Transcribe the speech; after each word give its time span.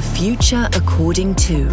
The 0.00 0.16
Future 0.16 0.66
According 0.72 1.34
to, 1.34 1.68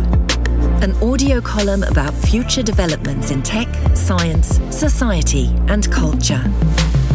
an 0.82 1.02
audio 1.02 1.40
column 1.40 1.84
about 1.84 2.14
future 2.14 2.62
developments 2.62 3.32
in 3.32 3.42
tech, 3.42 3.70
science, 3.96 4.60
society, 4.70 5.56
and 5.70 5.90
culture. 5.94 6.44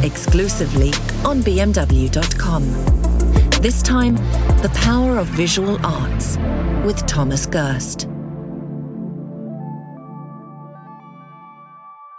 Exclusively 0.03 0.89
on 1.23 1.43
BMW.com. 1.43 2.63
This 3.61 3.83
time, 3.83 4.17
The 4.63 4.71
Power 4.73 5.19
of 5.19 5.27
Visual 5.27 5.79
Arts 5.85 6.39
with 6.83 7.05
Thomas 7.05 7.45
Girst. 7.45 8.09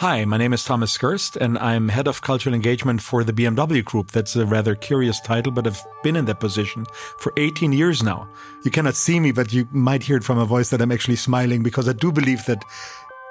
Hi, 0.04 0.26
my 0.26 0.36
name 0.36 0.52
is 0.52 0.66
Thomas 0.66 0.98
Girst, 0.98 1.38
and 1.38 1.58
I'm 1.60 1.88
head 1.88 2.10
of 2.10 2.22
cultural 2.22 2.54
engagement 2.54 3.02
for 3.02 3.24
the 3.24 3.32
BMW 3.32 3.82
Group. 3.86 4.12
That's 4.12 4.36
a 4.36 4.46
rather 4.46 4.76
curious 4.76 5.22
title, 5.22 5.54
but 5.54 5.66
I've 5.66 5.82
been 6.04 6.18
in 6.18 6.26
that 6.26 6.42
position 6.42 6.86
for 7.20 7.32
18 7.38 7.72
years 7.72 8.04
now. 8.04 8.28
You 8.66 8.72
cannot 8.72 8.96
see 8.96 9.22
me, 9.22 9.32
but 9.32 9.54
you 9.54 9.66
might 9.72 10.04
hear 10.04 10.18
it 10.18 10.26
from 10.26 10.40
my 10.40 10.44
voice 10.44 10.72
that 10.72 10.82
I'm 10.82 10.92
actually 10.92 11.16
smiling 11.16 11.64
because 11.64 11.88
I 11.88 11.94
do 11.94 12.12
believe 12.12 12.46
that, 12.48 12.66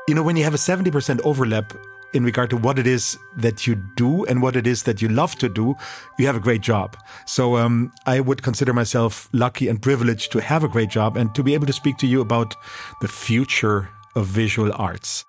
you 0.08 0.14
know, 0.14 0.22
when 0.22 0.34
you 0.34 0.44
have 0.44 0.54
a 0.54 0.56
70% 0.56 1.20
overlap 1.24 1.74
in 2.14 2.24
regard 2.24 2.48
to 2.48 2.56
what 2.56 2.78
it 2.78 2.86
is 2.86 3.18
that 3.36 3.66
you 3.66 3.74
do 3.74 4.24
and 4.24 4.40
what 4.40 4.56
it 4.56 4.66
is 4.66 4.84
that 4.84 5.02
you 5.02 5.08
love 5.08 5.36
to 5.40 5.50
do, 5.50 5.74
you 6.18 6.24
have 6.24 6.36
a 6.36 6.40
great 6.40 6.62
job. 6.62 6.96
So 7.26 7.58
um, 7.58 7.92
I 8.06 8.20
would 8.20 8.42
consider 8.42 8.72
myself 8.72 9.28
lucky 9.34 9.68
and 9.68 9.82
privileged 9.82 10.32
to 10.32 10.40
have 10.40 10.64
a 10.64 10.68
great 10.68 10.88
job 10.88 11.18
and 11.18 11.34
to 11.34 11.42
be 11.42 11.52
able 11.52 11.66
to 11.66 11.72
speak 11.74 11.98
to 11.98 12.06
you 12.06 12.22
about 12.22 12.56
the 13.02 13.08
future 13.08 13.90
of 14.14 14.24
visual 14.24 14.72
arts. 14.72 15.26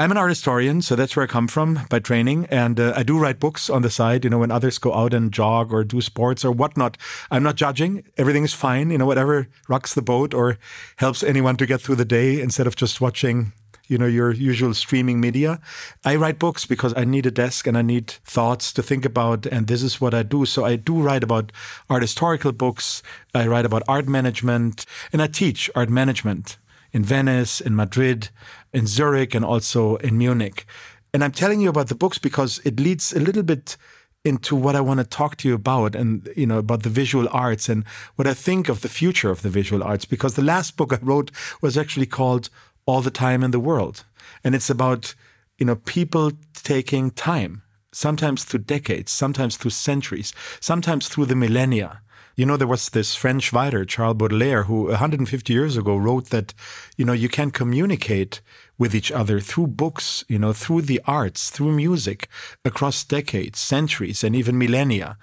I'm 0.00 0.12
an 0.12 0.16
art 0.16 0.30
historian, 0.30 0.80
so 0.80 0.94
that's 0.94 1.16
where 1.16 1.24
I 1.24 1.26
come 1.26 1.48
from 1.48 1.80
by 1.90 1.98
training. 1.98 2.46
And 2.52 2.78
uh, 2.78 2.92
I 2.94 3.02
do 3.02 3.18
write 3.18 3.40
books 3.40 3.68
on 3.68 3.82
the 3.82 3.90
side, 3.90 4.22
you 4.22 4.30
know, 4.30 4.38
when 4.38 4.52
others 4.52 4.78
go 4.78 4.94
out 4.94 5.12
and 5.12 5.32
jog 5.32 5.72
or 5.72 5.82
do 5.82 6.00
sports 6.00 6.44
or 6.44 6.52
whatnot. 6.52 6.96
I'm 7.32 7.42
not 7.42 7.56
judging. 7.56 8.04
Everything 8.16 8.44
is 8.44 8.54
fine, 8.54 8.90
you 8.90 8.98
know, 8.98 9.06
whatever 9.06 9.48
rocks 9.68 9.94
the 9.94 10.02
boat 10.02 10.34
or 10.34 10.56
helps 10.98 11.24
anyone 11.24 11.56
to 11.56 11.66
get 11.66 11.80
through 11.80 11.96
the 11.96 12.04
day 12.04 12.40
instead 12.40 12.68
of 12.68 12.76
just 12.76 13.00
watching, 13.00 13.50
you 13.88 13.98
know, 13.98 14.06
your 14.06 14.30
usual 14.30 14.72
streaming 14.72 15.20
media. 15.20 15.58
I 16.04 16.14
write 16.14 16.38
books 16.38 16.64
because 16.64 16.94
I 16.96 17.02
need 17.02 17.26
a 17.26 17.32
desk 17.32 17.66
and 17.66 17.76
I 17.76 17.82
need 17.82 18.08
thoughts 18.08 18.72
to 18.74 18.84
think 18.84 19.04
about. 19.04 19.46
And 19.46 19.66
this 19.66 19.82
is 19.82 20.00
what 20.00 20.14
I 20.14 20.22
do. 20.22 20.46
So 20.46 20.64
I 20.64 20.76
do 20.76 21.02
write 21.02 21.24
about 21.24 21.50
art 21.90 22.02
historical 22.02 22.52
books. 22.52 23.02
I 23.34 23.48
write 23.48 23.66
about 23.66 23.82
art 23.88 24.06
management 24.06 24.86
and 25.12 25.20
I 25.20 25.26
teach 25.26 25.68
art 25.74 25.90
management 25.90 26.56
in 26.92 27.04
Venice, 27.04 27.60
in 27.60 27.76
Madrid, 27.76 28.30
in 28.72 28.86
Zurich, 28.86 29.34
and 29.34 29.44
also 29.44 29.96
in 29.96 30.18
Munich. 30.18 30.66
And 31.12 31.24
I'm 31.24 31.32
telling 31.32 31.60
you 31.60 31.68
about 31.68 31.88
the 31.88 31.94
books 31.94 32.18
because 32.18 32.60
it 32.64 32.78
leads 32.78 33.12
a 33.12 33.20
little 33.20 33.42
bit 33.42 33.76
into 34.24 34.56
what 34.56 34.76
I 34.76 34.80
want 34.80 34.98
to 34.98 35.04
talk 35.04 35.36
to 35.36 35.48
you 35.48 35.54
about 35.54 35.94
and 35.94 36.28
you 36.36 36.46
know 36.46 36.58
about 36.58 36.82
the 36.82 36.90
visual 36.90 37.28
arts 37.30 37.68
and 37.68 37.84
what 38.16 38.26
I 38.26 38.34
think 38.34 38.68
of 38.68 38.82
the 38.82 38.88
future 38.88 39.30
of 39.30 39.42
the 39.42 39.48
visual 39.48 39.82
arts 39.82 40.04
because 40.04 40.34
the 40.34 40.42
last 40.42 40.76
book 40.76 40.92
I 40.92 40.98
wrote 41.00 41.30
was 41.62 41.78
actually 41.78 42.06
called 42.06 42.50
All 42.84 43.00
the 43.00 43.10
Time 43.10 43.42
in 43.42 43.52
the 43.52 43.60
World 43.60 44.04
and 44.42 44.54
it's 44.54 44.70
about 44.70 45.14
you 45.56 45.66
know 45.66 45.76
people 45.76 46.32
taking 46.52 47.10
time 47.12 47.62
sometimes 47.92 48.44
through 48.44 48.60
decades 48.60 49.12
sometimes 49.12 49.56
through 49.56 49.70
centuries 49.70 50.32
sometimes 50.60 51.08
through 51.08 51.26
the 51.26 51.36
millennia 51.36 52.02
you 52.38 52.46
know, 52.46 52.56
there 52.56 52.68
was 52.68 52.90
this 52.90 53.16
French 53.16 53.52
writer, 53.52 53.84
Charles 53.84 54.16
Baudelaire, 54.16 54.62
who 54.62 54.84
150 54.84 55.52
years 55.52 55.76
ago 55.76 55.96
wrote 55.96 56.26
that, 56.26 56.54
you 56.96 57.04
know, 57.04 57.12
you 57.12 57.28
can 57.28 57.50
communicate 57.50 58.40
with 58.78 58.94
each 58.94 59.10
other 59.10 59.40
through 59.40 59.66
books, 59.66 60.24
you 60.28 60.38
know, 60.38 60.52
through 60.52 60.82
the 60.82 61.00
arts, 61.04 61.50
through 61.50 61.72
music, 61.72 62.28
across 62.64 63.02
decades, 63.02 63.58
centuries, 63.58 64.22
and 64.22 64.36
even 64.36 64.56
millennia. 64.56 65.18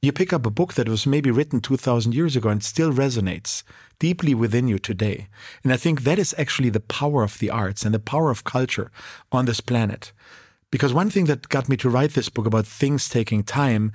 You 0.00 0.10
pick 0.10 0.32
up 0.32 0.46
a 0.46 0.50
book 0.50 0.72
that 0.72 0.88
was 0.88 1.06
maybe 1.06 1.30
written 1.30 1.60
2000 1.60 2.14
years 2.14 2.34
ago 2.34 2.48
and 2.48 2.64
still 2.64 2.94
resonates 2.94 3.62
deeply 3.98 4.34
within 4.34 4.66
you 4.66 4.78
today. 4.78 5.28
And 5.64 5.72
I 5.72 5.76
think 5.76 6.00
that 6.00 6.18
is 6.18 6.34
actually 6.38 6.70
the 6.70 6.80
power 6.80 7.22
of 7.22 7.38
the 7.40 7.50
arts 7.50 7.84
and 7.84 7.94
the 7.94 7.98
power 7.98 8.30
of 8.30 8.44
culture 8.44 8.90
on 9.30 9.44
this 9.44 9.60
planet. 9.60 10.12
Because 10.70 10.94
one 10.94 11.10
thing 11.10 11.26
that 11.26 11.50
got 11.50 11.68
me 11.68 11.76
to 11.76 11.90
write 11.90 12.14
this 12.14 12.30
book 12.30 12.46
about 12.46 12.66
things 12.66 13.08
taking 13.08 13.44
time 13.44 13.92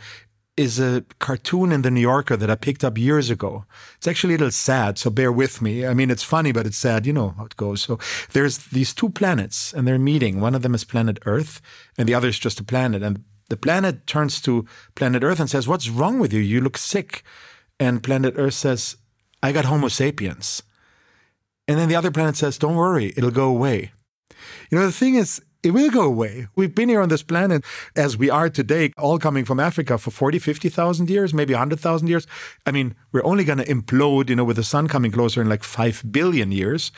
is 0.59 0.77
a 0.77 1.05
cartoon 1.19 1.71
in 1.71 1.83
the 1.83 1.89
New 1.89 2.01
Yorker 2.01 2.35
that 2.35 2.49
I 2.49 2.55
picked 2.55 2.83
up 2.83 2.97
years 2.97 3.29
ago. 3.29 3.63
It's 3.95 4.09
actually 4.09 4.33
a 4.33 4.37
little 4.39 4.51
sad, 4.51 4.97
so 4.97 5.09
bear 5.09 5.31
with 5.31 5.61
me. 5.61 5.85
I 5.85 5.93
mean, 5.93 6.11
it's 6.11 6.21
funny, 6.21 6.51
but 6.51 6.67
it's 6.67 6.77
sad. 6.77 7.05
You 7.05 7.13
know 7.13 7.29
how 7.37 7.45
it 7.45 7.55
goes. 7.55 7.81
So 7.81 7.97
there's 8.33 8.57
these 8.57 8.93
two 8.93 9.09
planets 9.09 9.73
and 9.73 9.87
they're 9.87 9.97
meeting. 9.97 10.41
One 10.41 10.53
of 10.53 10.61
them 10.61 10.75
is 10.75 10.83
planet 10.83 11.17
Earth 11.25 11.61
and 11.97 12.09
the 12.09 12.13
other 12.13 12.27
is 12.27 12.37
just 12.37 12.59
a 12.59 12.65
planet. 12.65 13.01
And 13.01 13.23
the 13.47 13.55
planet 13.55 14.05
turns 14.05 14.41
to 14.41 14.65
planet 14.95 15.23
Earth 15.23 15.39
and 15.39 15.49
says, 15.49 15.65
What's 15.65 15.87
wrong 15.87 16.19
with 16.19 16.33
you? 16.33 16.41
You 16.41 16.59
look 16.59 16.77
sick. 16.77 17.23
And 17.79 18.03
planet 18.03 18.33
Earth 18.35 18.55
says, 18.55 18.97
I 19.41 19.53
got 19.53 19.63
Homo 19.63 19.87
sapiens. 19.87 20.61
And 21.69 21.79
then 21.79 21.87
the 21.87 21.95
other 21.95 22.11
planet 22.11 22.35
says, 22.35 22.57
Don't 22.57 22.75
worry, 22.75 23.13
it'll 23.15 23.31
go 23.31 23.47
away. 23.47 23.93
You 24.69 24.77
know, 24.77 24.85
the 24.85 24.91
thing 24.91 25.15
is, 25.15 25.41
it 25.61 25.71
will 25.71 25.89
go 25.89 26.03
away. 26.03 26.47
We've 26.55 26.73
been 26.73 26.89
here 26.89 27.01
on 27.01 27.09
this 27.09 27.23
planet 27.23 27.65
as 27.95 28.17
we 28.17 28.29
are 28.29 28.49
today, 28.49 28.93
all 28.97 29.19
coming 29.19 29.43
from 29.43 29.59
Africa 29.59 29.97
for 29.97 30.11
40, 30.11 30.39
50,000 30.39 31.09
years, 31.09 31.33
maybe 31.33 31.53
100,000 31.53 32.07
years. 32.07 32.25
I 32.65 32.71
mean, 32.71 32.95
we're 33.11 33.25
only 33.25 33.43
going 33.43 33.57
to 33.57 33.65
implode, 33.65 34.29
you 34.29 34.35
know, 34.35 34.45
with 34.45 34.55
the 34.55 34.63
sun 34.63 34.87
coming 34.87 35.11
closer 35.11 35.41
in 35.41 35.49
like 35.49 35.63
5 35.63 36.03
billion 36.11 36.51
years. 36.51 36.91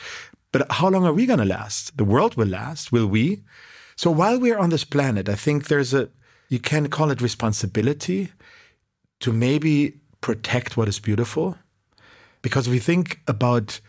But 0.52 0.70
how 0.70 0.88
long 0.88 1.04
are 1.04 1.12
we 1.12 1.26
going 1.26 1.40
to 1.40 1.44
last? 1.44 1.96
The 1.96 2.04
world 2.04 2.36
will 2.36 2.46
last, 2.46 2.92
will 2.92 3.06
we? 3.06 3.42
So 3.96 4.10
while 4.10 4.38
we're 4.38 4.58
on 4.58 4.70
this 4.70 4.84
planet, 4.84 5.28
I 5.28 5.34
think 5.34 5.66
there's 5.66 5.92
a, 5.92 6.10
you 6.48 6.60
can 6.60 6.88
call 6.88 7.10
it 7.10 7.20
responsibility 7.20 8.32
to 9.20 9.32
maybe 9.32 10.00
protect 10.20 10.76
what 10.76 10.88
is 10.88 11.00
beautiful. 11.00 11.56
Because 12.42 12.66
if 12.66 12.72
we 12.72 12.78
think 12.78 13.20
about 13.26 13.80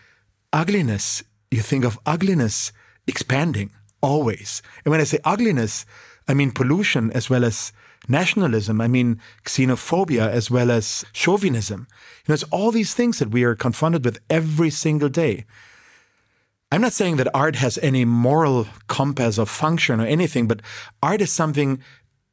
ugliness, 0.51 1.23
you 1.51 1.61
think 1.61 1.85
of 1.85 1.99
ugliness 2.05 2.71
expanding 3.05 3.71
always. 4.03 4.61
And 4.85 4.91
when 4.91 5.01
I 5.01 5.05
say 5.05 5.17
ugliness, 5.23 5.85
I 6.27 6.35
mean 6.35 6.51
pollution 6.51 7.11
as 7.13 7.29
well 7.29 7.43
as 7.43 7.73
nationalism. 8.07 8.81
I 8.81 8.87
mean 8.87 9.19
xenophobia 9.45 10.29
as 10.29 10.51
well 10.51 10.69
as 10.69 11.05
chauvinism. 11.13 11.87
You 11.89 12.25
know, 12.29 12.33
it's 12.35 12.43
all 12.51 12.71
these 12.71 12.93
things 12.93 13.17
that 13.19 13.31
we 13.31 13.43
are 13.43 13.55
confronted 13.55 14.05
with 14.05 14.19
every 14.29 14.69
single 14.69 15.09
day. 15.09 15.45
I'm 16.71 16.81
not 16.81 16.93
saying 16.93 17.17
that 17.17 17.33
art 17.33 17.55
has 17.57 17.77
any 17.81 18.03
moral 18.03 18.67
compass 18.87 19.39
or 19.39 19.45
function 19.45 20.01
or 20.01 20.05
anything, 20.05 20.47
but 20.47 20.61
art 21.01 21.21
is 21.21 21.31
something 21.31 21.81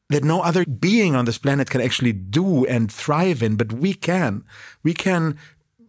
that 0.08 0.24
no 0.24 0.40
other 0.40 0.64
being 0.64 1.14
on 1.14 1.24
this 1.24 1.38
planet 1.38 1.70
can 1.70 1.80
actually 1.80 2.12
do 2.12 2.64
and 2.66 2.90
thrive 2.90 3.42
in, 3.42 3.56
but 3.56 3.72
we 3.72 3.94
can. 3.94 4.44
We 4.82 4.92
can 4.92 5.38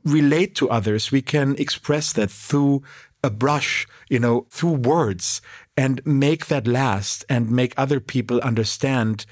relate 0.04 0.54
to 0.56 0.70
others. 0.70 1.12
We 1.12 1.22
can 1.22 1.56
express 1.58 2.14
that 2.14 2.30
through 2.30 2.84
a 3.24 3.30
brush, 3.30 3.88
you 4.10 4.20
know, 4.20 4.48
through 4.50 4.74
words 4.74 5.42
and 5.82 6.00
make 6.06 6.46
that 6.46 6.68
last 6.68 7.26
and 7.28 7.50
make 7.50 7.74
other 7.76 8.00
people 8.00 8.40
understand 8.42 9.26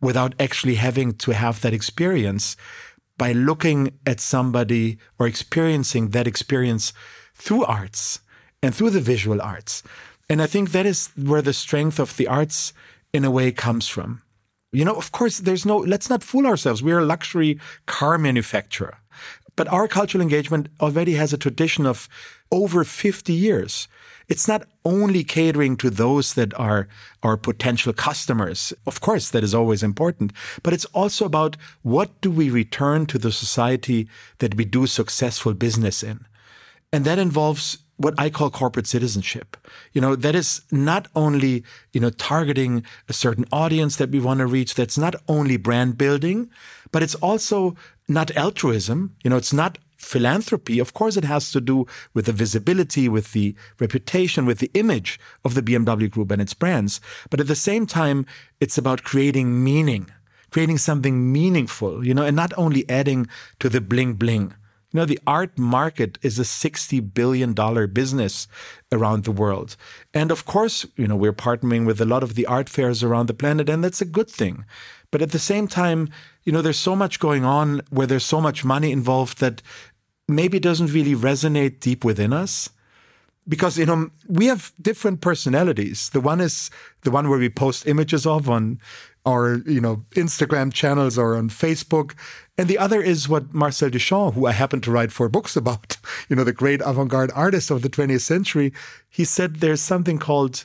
without 0.00 0.36
actually 0.38 0.76
having 0.76 1.12
to 1.12 1.32
have 1.32 1.60
that 1.60 1.74
experience 1.74 2.56
by 3.18 3.32
looking 3.32 3.80
at 4.06 4.20
somebody 4.20 4.98
or 5.18 5.26
experiencing 5.26 6.10
that 6.10 6.28
experience 6.28 6.92
through 7.34 7.64
arts 7.64 8.20
and 8.62 8.72
through 8.72 8.90
the 8.90 9.00
visual 9.00 9.42
arts. 9.42 9.82
And 10.30 10.40
I 10.40 10.46
think 10.46 10.70
that 10.70 10.86
is 10.86 11.10
where 11.16 11.42
the 11.42 11.52
strength 11.52 11.98
of 11.98 12.16
the 12.16 12.28
arts 12.28 12.72
in 13.12 13.24
a 13.24 13.30
way 13.38 13.50
comes 13.50 13.88
from. 13.88 14.22
You 14.70 14.84
know, 14.84 14.94
of 14.94 15.10
course, 15.10 15.38
there's 15.38 15.66
no, 15.66 15.78
let's 15.78 16.08
not 16.08 16.22
fool 16.22 16.46
ourselves. 16.46 16.84
We're 16.84 17.00
a 17.00 17.12
luxury 17.14 17.58
car 17.86 18.16
manufacturer. 18.16 18.98
But 19.56 19.68
our 19.68 19.88
cultural 19.88 20.22
engagement 20.22 20.68
already 20.80 21.14
has 21.14 21.32
a 21.32 21.38
tradition 21.38 21.84
of 21.84 22.08
over 22.50 22.84
50 22.84 23.32
years. 23.32 23.88
It's 24.28 24.48
not 24.48 24.66
only 24.84 25.22
catering 25.22 25.76
to 25.76 25.90
those 25.90 26.34
that 26.34 26.58
are 26.58 26.88
our 27.22 27.36
potential 27.36 27.92
customers. 27.92 28.72
Of 28.86 29.00
course, 29.00 29.30
that 29.30 29.44
is 29.44 29.54
always 29.54 29.82
important, 29.82 30.32
but 30.62 30.72
it's 30.72 30.84
also 30.86 31.24
about 31.24 31.56
what 31.82 32.20
do 32.20 32.30
we 32.30 32.50
return 32.50 33.06
to 33.06 33.18
the 33.18 33.30
society 33.30 34.08
that 34.38 34.56
we 34.56 34.64
do 34.64 34.86
successful 34.86 35.54
business 35.54 36.02
in. 36.02 36.26
And 36.92 37.04
that 37.04 37.18
involves 37.18 37.78
what 37.98 38.14
I 38.18 38.30
call 38.30 38.50
corporate 38.50 38.86
citizenship. 38.86 39.56
You 39.92 40.00
know, 40.00 40.16
that 40.16 40.34
is 40.34 40.62
not 40.70 41.08
only, 41.14 41.64
you 41.92 42.00
know, 42.00 42.10
targeting 42.10 42.84
a 43.08 43.12
certain 43.12 43.46
audience 43.50 43.96
that 43.96 44.10
we 44.10 44.20
want 44.20 44.38
to 44.38 44.46
reach. 44.46 44.74
That's 44.74 44.98
not 44.98 45.14
only 45.28 45.56
brand 45.56 45.96
building, 45.96 46.50
but 46.92 47.02
it's 47.02 47.14
also 47.16 47.74
not 48.08 48.36
altruism. 48.36 49.16
You 49.24 49.30
know, 49.30 49.36
it's 49.36 49.52
not 49.52 49.78
philanthropy. 49.96 50.78
Of 50.78 50.94
course, 50.94 51.16
it 51.16 51.24
has 51.24 51.50
to 51.52 51.60
do 51.60 51.86
with 52.14 52.26
the 52.26 52.32
visibility, 52.32 53.08
with 53.08 53.32
the 53.32 53.54
reputation, 53.80 54.46
with 54.46 54.58
the 54.58 54.70
image 54.74 55.18
of 55.44 55.54
the 55.54 55.62
BMW 55.62 56.10
group 56.10 56.30
and 56.30 56.42
its 56.42 56.54
brands. 56.54 57.00
But 57.30 57.40
at 57.40 57.48
the 57.48 57.54
same 57.54 57.86
time, 57.86 58.26
it's 58.60 58.78
about 58.78 59.02
creating 59.04 59.62
meaning, 59.62 60.10
creating 60.50 60.78
something 60.78 61.32
meaningful, 61.32 62.06
you 62.06 62.14
know, 62.14 62.24
and 62.24 62.36
not 62.36 62.52
only 62.56 62.88
adding 62.88 63.26
to 63.60 63.68
the 63.68 63.80
bling 63.80 64.14
bling. 64.14 64.54
You 64.92 65.00
know, 65.00 65.04
the 65.04 65.18
art 65.26 65.58
market 65.58 66.18
is 66.22 66.38
a 66.38 66.42
$60 66.42 67.12
billion 67.12 67.54
business 67.92 68.46
around 68.92 69.24
the 69.24 69.32
world. 69.32 69.76
And 70.14 70.30
of 70.30 70.46
course, 70.46 70.86
you 70.96 71.06
know, 71.08 71.16
we're 71.16 71.32
partnering 71.32 71.86
with 71.86 72.00
a 72.00 72.04
lot 72.04 72.22
of 72.22 72.34
the 72.34 72.46
art 72.46 72.68
fairs 72.68 73.02
around 73.02 73.26
the 73.26 73.34
planet, 73.34 73.68
and 73.68 73.82
that's 73.82 74.00
a 74.00 74.06
good 74.06 74.30
thing. 74.30 74.64
But 75.10 75.22
at 75.22 75.32
the 75.32 75.38
same 75.38 75.66
time, 75.68 76.08
you 76.44 76.52
know, 76.52 76.62
there's 76.62 76.78
so 76.78 76.96
much 76.96 77.18
going 77.18 77.44
on 77.44 77.82
where 77.90 78.06
there's 78.06 78.24
so 78.24 78.40
much 78.40 78.64
money 78.64 78.92
involved 78.92 79.38
that 79.40 79.60
maybe 80.28 80.58
doesn't 80.58 80.92
really 80.92 81.14
resonate 81.14 81.80
deep 81.80 82.04
within 82.04 82.32
us 82.32 82.70
because 83.48 83.78
you 83.78 83.86
know 83.86 84.10
we 84.28 84.46
have 84.46 84.72
different 84.80 85.20
personalities 85.20 86.10
the 86.10 86.20
one 86.20 86.40
is 86.40 86.70
the 87.02 87.10
one 87.10 87.28
where 87.28 87.38
we 87.38 87.48
post 87.48 87.86
images 87.86 88.26
of 88.26 88.50
on 88.50 88.80
our 89.26 89.56
you 89.66 89.80
know 89.80 90.04
instagram 90.12 90.72
channels 90.72 91.18
or 91.18 91.36
on 91.36 91.50
facebook 91.50 92.14
and 92.56 92.68
the 92.68 92.78
other 92.78 93.02
is 93.02 93.28
what 93.28 93.52
marcel 93.52 93.90
duchamp 93.90 94.34
who 94.34 94.46
i 94.46 94.52
happen 94.52 94.80
to 94.80 94.90
write 94.90 95.12
four 95.12 95.28
books 95.28 95.56
about 95.56 95.96
you 96.28 96.36
know 96.36 96.44
the 96.44 96.52
great 96.52 96.80
avant-garde 96.84 97.32
artist 97.34 97.70
of 97.70 97.82
the 97.82 97.90
20th 97.90 98.20
century 98.20 98.72
he 99.08 99.24
said 99.24 99.56
there's 99.56 99.80
something 99.80 100.18
called 100.18 100.64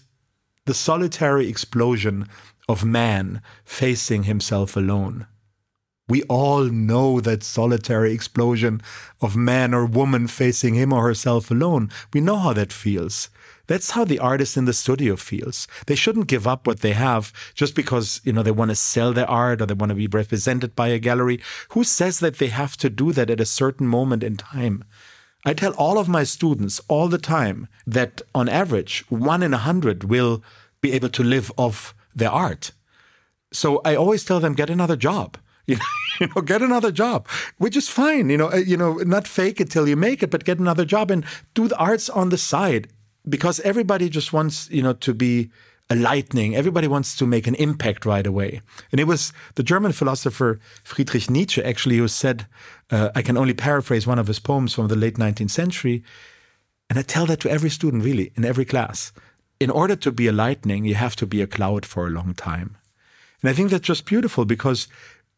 the 0.65 0.73
solitary 0.73 1.49
explosion 1.49 2.27
of 2.69 2.85
man 2.85 3.41
facing 3.65 4.23
himself 4.23 4.77
alone 4.77 5.25
we 6.11 6.23
all 6.23 6.65
know 6.65 7.21
that 7.21 7.41
solitary 7.41 8.11
explosion 8.11 8.81
of 9.21 9.37
man 9.37 9.73
or 9.73 9.85
woman 9.85 10.27
facing 10.27 10.73
him 10.73 10.91
or 10.91 11.07
herself 11.07 11.49
alone. 11.49 11.89
We 12.11 12.19
know 12.19 12.35
how 12.35 12.51
that 12.51 12.73
feels. 12.73 13.29
That's 13.71 13.91
how 13.91 14.03
the 14.03 14.19
artist 14.19 14.57
in 14.57 14.65
the 14.65 14.73
studio 14.73 15.15
feels. 15.15 15.65
They 15.87 15.95
shouldn't 15.95 16.27
give 16.27 16.45
up 16.45 16.67
what 16.67 16.81
they 16.81 16.91
have 16.91 17.31
just 17.53 17.73
because, 17.73 18.19
you 18.25 18.33
know, 18.33 18.43
they 18.43 18.51
want 18.51 18.67
to 18.67 18.75
sell 18.75 19.13
their 19.13 19.29
art 19.29 19.61
or 19.61 19.65
they 19.65 19.73
want 19.73 19.91
to 19.91 19.95
be 19.95 20.07
represented 20.07 20.75
by 20.75 20.89
a 20.89 20.99
gallery. 20.99 21.39
Who 21.69 21.85
says 21.85 22.19
that 22.19 22.37
they 22.37 22.47
have 22.47 22.75
to 22.75 22.89
do 22.89 23.13
that 23.13 23.29
at 23.29 23.39
a 23.39 23.45
certain 23.45 23.87
moment 23.87 24.23
in 24.23 24.35
time? 24.35 24.83
I 25.45 25.53
tell 25.53 25.71
all 25.75 25.97
of 25.97 26.09
my 26.09 26.25
students 26.25 26.81
all 26.89 27.07
the 27.07 27.17
time 27.17 27.69
that 27.87 28.21
on 28.35 28.49
average, 28.49 29.05
one 29.07 29.41
in 29.41 29.53
a 29.53 29.63
hundred 29.69 30.03
will 30.03 30.43
be 30.81 30.91
able 30.91 31.07
to 31.07 31.23
live 31.23 31.49
off 31.55 31.95
their 32.13 32.29
art. 32.29 32.73
So 33.53 33.79
I 33.85 33.95
always 33.95 34.25
tell 34.25 34.41
them, 34.41 34.53
get 34.53 34.69
another 34.69 34.97
job. 34.97 35.37
You 36.19 36.27
know, 36.35 36.41
get 36.41 36.61
another 36.61 36.91
job, 36.91 37.27
which 37.57 37.75
is 37.75 37.89
fine. 37.89 38.29
You 38.29 38.37
know, 38.37 38.51
uh, 38.51 38.57
you 38.57 38.77
know, 38.77 38.95
not 38.97 39.25
fake 39.25 39.59
it 39.59 39.71
till 39.71 39.87
you 39.87 39.95
make 39.95 40.21
it, 40.21 40.29
but 40.29 40.43
get 40.43 40.59
another 40.59 40.85
job 40.85 41.09
and 41.09 41.25
do 41.55 41.67
the 41.67 41.77
arts 41.77 42.09
on 42.09 42.29
the 42.29 42.37
side 42.37 42.89
because 43.27 43.59
everybody 43.61 44.09
just 44.09 44.33
wants, 44.33 44.69
you 44.69 44.81
know, 44.81 44.93
to 44.93 45.13
be 45.13 45.49
a 45.89 45.95
lightning. 45.95 46.55
Everybody 46.55 46.87
wants 46.87 47.17
to 47.17 47.25
make 47.27 47.47
an 47.47 47.55
impact 47.55 48.05
right 48.05 48.25
away. 48.25 48.61
And 48.91 48.99
it 48.99 49.07
was 49.07 49.33
the 49.55 49.63
German 49.63 49.91
philosopher 49.91 50.59
Friedrich 50.83 51.29
Nietzsche 51.29 51.61
actually 51.61 51.97
who 51.97 52.07
said, 52.07 52.47
uh, 52.89 53.09
I 53.13 53.21
can 53.21 53.37
only 53.37 53.53
paraphrase 53.53 54.07
one 54.07 54.17
of 54.17 54.27
his 54.27 54.39
poems 54.39 54.73
from 54.73 54.87
the 54.87 54.95
late 54.95 55.15
19th 55.15 55.51
century. 55.51 56.03
And 56.89 56.97
I 56.97 57.01
tell 57.01 57.25
that 57.25 57.41
to 57.41 57.49
every 57.49 57.69
student, 57.69 58.03
really, 58.03 58.31
in 58.35 58.45
every 58.45 58.65
class. 58.65 59.11
In 59.59 59.69
order 59.69 59.95
to 59.97 60.11
be 60.11 60.27
a 60.27 60.31
lightning, 60.31 60.85
you 60.85 60.95
have 60.95 61.15
to 61.17 61.27
be 61.27 61.41
a 61.41 61.47
cloud 61.47 61.85
for 61.85 62.07
a 62.07 62.09
long 62.09 62.33
time. 62.33 62.77
And 63.41 63.49
I 63.49 63.53
think 63.53 63.69
that's 63.69 63.85
just 63.85 64.05
beautiful 64.05 64.45
because 64.45 64.87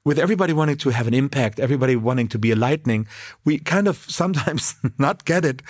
with 0.06 0.20
everybody 0.20 0.54
wanting 0.54 0.78
to 0.78 0.90
have 0.90 1.08
an 1.08 1.14
impact, 1.14 1.60
everybody 1.60 1.96
wanting 1.96 2.28
to 2.28 2.38
be 2.38 2.52
a 2.52 2.56
lightning, 2.56 3.08
we 3.44 3.58
kind 3.58 3.88
of 3.88 3.98
sometimes 4.08 4.76
not 5.00 5.26
get 5.26 5.46
it 5.46 5.64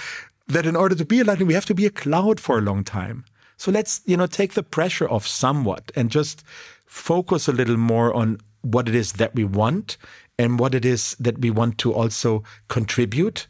that 0.47 0.65
in 0.65 0.75
order 0.75 0.95
to 0.95 1.05
be 1.05 1.19
a 1.19 1.23
lightning, 1.23 1.47
we 1.47 1.53
have 1.53 1.65
to 1.65 1.75
be 1.75 1.85
a 1.85 1.91
cloud 1.91 2.39
for 2.39 2.57
a 2.57 2.61
long 2.61 2.83
time. 2.83 3.25
So 3.57 3.71
let's, 3.71 4.01
you 4.05 4.17
know, 4.17 4.27
take 4.27 4.53
the 4.53 4.63
pressure 4.63 5.09
off 5.09 5.25
somewhat 5.25 5.91
and 5.95 6.09
just 6.09 6.43
focus 6.85 7.47
a 7.47 7.53
little 7.53 7.77
more 7.77 8.13
on 8.13 8.39
what 8.61 8.89
it 8.89 8.95
is 8.95 9.13
that 9.13 9.35
we 9.35 9.43
want 9.43 9.97
and 10.37 10.59
what 10.59 10.73
it 10.73 10.85
is 10.85 11.15
that 11.19 11.39
we 11.39 11.49
want 11.49 11.77
to 11.79 11.93
also 11.93 12.43
contribute. 12.67 13.47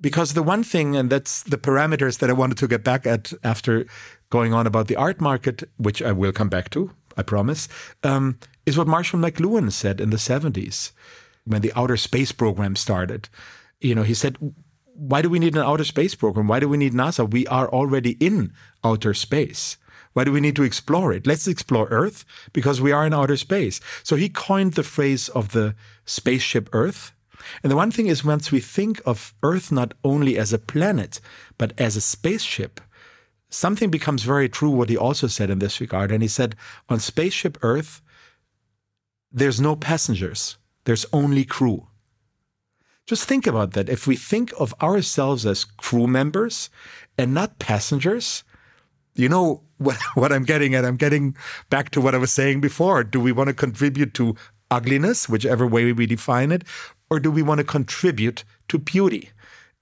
Because 0.00 0.34
the 0.34 0.42
one 0.42 0.64
thing, 0.64 0.96
and 0.96 1.08
that's 1.08 1.42
the 1.44 1.56
parameters 1.56 2.18
that 2.18 2.28
I 2.28 2.34
wanted 2.34 2.58
to 2.58 2.68
get 2.68 2.84
back 2.84 3.06
at 3.06 3.32
after 3.42 3.86
going 4.30 4.52
on 4.52 4.66
about 4.66 4.88
the 4.88 4.96
art 4.96 5.20
market, 5.20 5.62
which 5.76 6.02
I 6.02 6.12
will 6.12 6.32
come 6.32 6.48
back 6.48 6.70
to, 6.70 6.90
I 7.16 7.22
promise, 7.22 7.68
um, 8.02 8.38
is 8.66 8.76
what 8.76 8.88
Marshall 8.88 9.20
McLuhan 9.20 9.70
said 9.70 10.00
in 10.00 10.10
the 10.10 10.16
70s 10.16 10.92
when 11.44 11.62
the 11.62 11.72
outer 11.76 11.96
space 11.96 12.32
program 12.32 12.76
started. 12.76 13.28
You 13.80 13.94
know, 13.94 14.02
he 14.02 14.14
said, 14.14 14.36
why 14.94 15.22
do 15.22 15.28
we 15.28 15.38
need 15.38 15.56
an 15.56 15.62
outer 15.62 15.84
space 15.84 16.14
program? 16.14 16.48
Why 16.48 16.60
do 16.60 16.68
we 16.68 16.76
need 16.76 16.94
NASA? 16.94 17.28
We 17.30 17.46
are 17.48 17.68
already 17.68 18.12
in 18.20 18.52
outer 18.82 19.14
space. 19.14 19.76
Why 20.12 20.24
do 20.24 20.32
we 20.32 20.40
need 20.40 20.56
to 20.56 20.62
explore 20.62 21.12
it? 21.12 21.26
Let's 21.26 21.48
explore 21.48 21.88
Earth 21.88 22.24
because 22.52 22.80
we 22.80 22.92
are 22.92 23.04
in 23.04 23.12
outer 23.12 23.36
space. 23.36 23.80
So 24.04 24.14
he 24.14 24.28
coined 24.28 24.74
the 24.74 24.84
phrase 24.84 25.28
of 25.28 25.50
the 25.50 25.74
spaceship 26.04 26.68
Earth. 26.72 27.12
And 27.62 27.70
the 27.70 27.76
one 27.76 27.90
thing 27.90 28.06
is, 28.06 28.24
once 28.24 28.52
we 28.52 28.60
think 28.60 29.02
of 29.04 29.34
Earth 29.42 29.72
not 29.72 29.92
only 30.04 30.38
as 30.38 30.52
a 30.52 30.58
planet, 30.58 31.20
but 31.58 31.72
as 31.78 31.96
a 31.96 32.00
spaceship, 32.00 32.80
something 33.50 33.90
becomes 33.90 34.22
very 34.22 34.48
true 34.48 34.70
what 34.70 34.88
he 34.88 34.96
also 34.96 35.26
said 35.26 35.50
in 35.50 35.58
this 35.58 35.80
regard. 35.80 36.12
And 36.12 36.22
he 36.22 36.28
said, 36.28 36.54
on 36.88 37.00
spaceship 37.00 37.58
Earth, 37.62 38.00
there's 39.32 39.60
no 39.60 39.74
passengers, 39.74 40.56
there's 40.84 41.06
only 41.12 41.44
crew. 41.44 41.88
Just 43.06 43.28
think 43.28 43.46
about 43.46 43.72
that. 43.72 43.88
If 43.88 44.06
we 44.06 44.16
think 44.16 44.52
of 44.58 44.74
ourselves 44.82 45.44
as 45.44 45.64
crew 45.64 46.06
members 46.06 46.70
and 47.18 47.34
not 47.34 47.58
passengers, 47.58 48.44
you 49.14 49.28
know 49.28 49.62
what, 49.76 49.98
what 50.14 50.32
I'm 50.32 50.44
getting 50.44 50.74
at? 50.74 50.84
I'm 50.84 50.96
getting 50.96 51.36
back 51.68 51.90
to 51.90 52.00
what 52.00 52.14
I 52.14 52.18
was 52.18 52.32
saying 52.32 52.60
before. 52.60 53.04
Do 53.04 53.20
we 53.20 53.32
want 53.32 53.48
to 53.48 53.54
contribute 53.54 54.14
to 54.14 54.36
ugliness, 54.70 55.28
whichever 55.28 55.66
way 55.66 55.92
we 55.92 56.06
define 56.06 56.50
it, 56.50 56.64
or 57.10 57.20
do 57.20 57.30
we 57.30 57.42
want 57.42 57.58
to 57.58 57.64
contribute 57.64 58.44
to 58.68 58.78
beauty? 58.78 59.30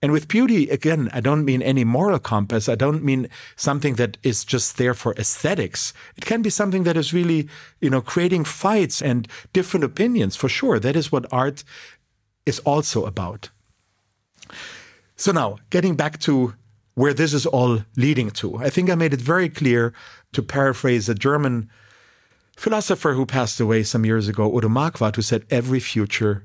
And 0.02 0.10
with 0.10 0.26
beauty, 0.26 0.68
again, 0.68 1.08
I 1.12 1.20
don't 1.20 1.44
mean 1.44 1.62
any 1.62 1.84
moral 1.84 2.18
compass. 2.18 2.68
I 2.68 2.74
don't 2.74 3.04
mean 3.04 3.28
something 3.54 3.94
that 3.94 4.18
is 4.24 4.44
just 4.44 4.76
there 4.76 4.94
for 4.94 5.14
aesthetics. 5.14 5.94
It 6.16 6.26
can 6.26 6.42
be 6.42 6.50
something 6.50 6.82
that 6.82 6.96
is 6.96 7.14
really, 7.14 7.48
you 7.80 7.88
know, 7.88 8.00
creating 8.00 8.44
fights 8.44 9.00
and 9.00 9.28
different 9.52 9.84
opinions 9.84 10.34
for 10.34 10.48
sure. 10.48 10.80
That 10.80 10.96
is 10.96 11.12
what 11.12 11.32
art 11.32 11.62
is 12.46 12.58
also 12.60 13.04
about. 13.04 13.50
So 15.16 15.32
now, 15.32 15.58
getting 15.70 15.94
back 15.94 16.18
to 16.20 16.54
where 16.94 17.14
this 17.14 17.32
is 17.32 17.46
all 17.46 17.84
leading 17.96 18.30
to, 18.30 18.56
I 18.56 18.70
think 18.70 18.90
I 18.90 18.94
made 18.94 19.14
it 19.14 19.20
very 19.20 19.48
clear 19.48 19.92
to 20.32 20.42
paraphrase 20.42 21.08
a 21.08 21.14
German 21.14 21.70
philosopher 22.56 23.14
who 23.14 23.26
passed 23.26 23.60
away 23.60 23.82
some 23.82 24.04
years 24.04 24.28
ago, 24.28 24.52
Odo 24.52 24.68
Marquard, 24.68 25.16
who 25.16 25.22
said, 25.22 25.46
every 25.50 25.80
future 25.80 26.44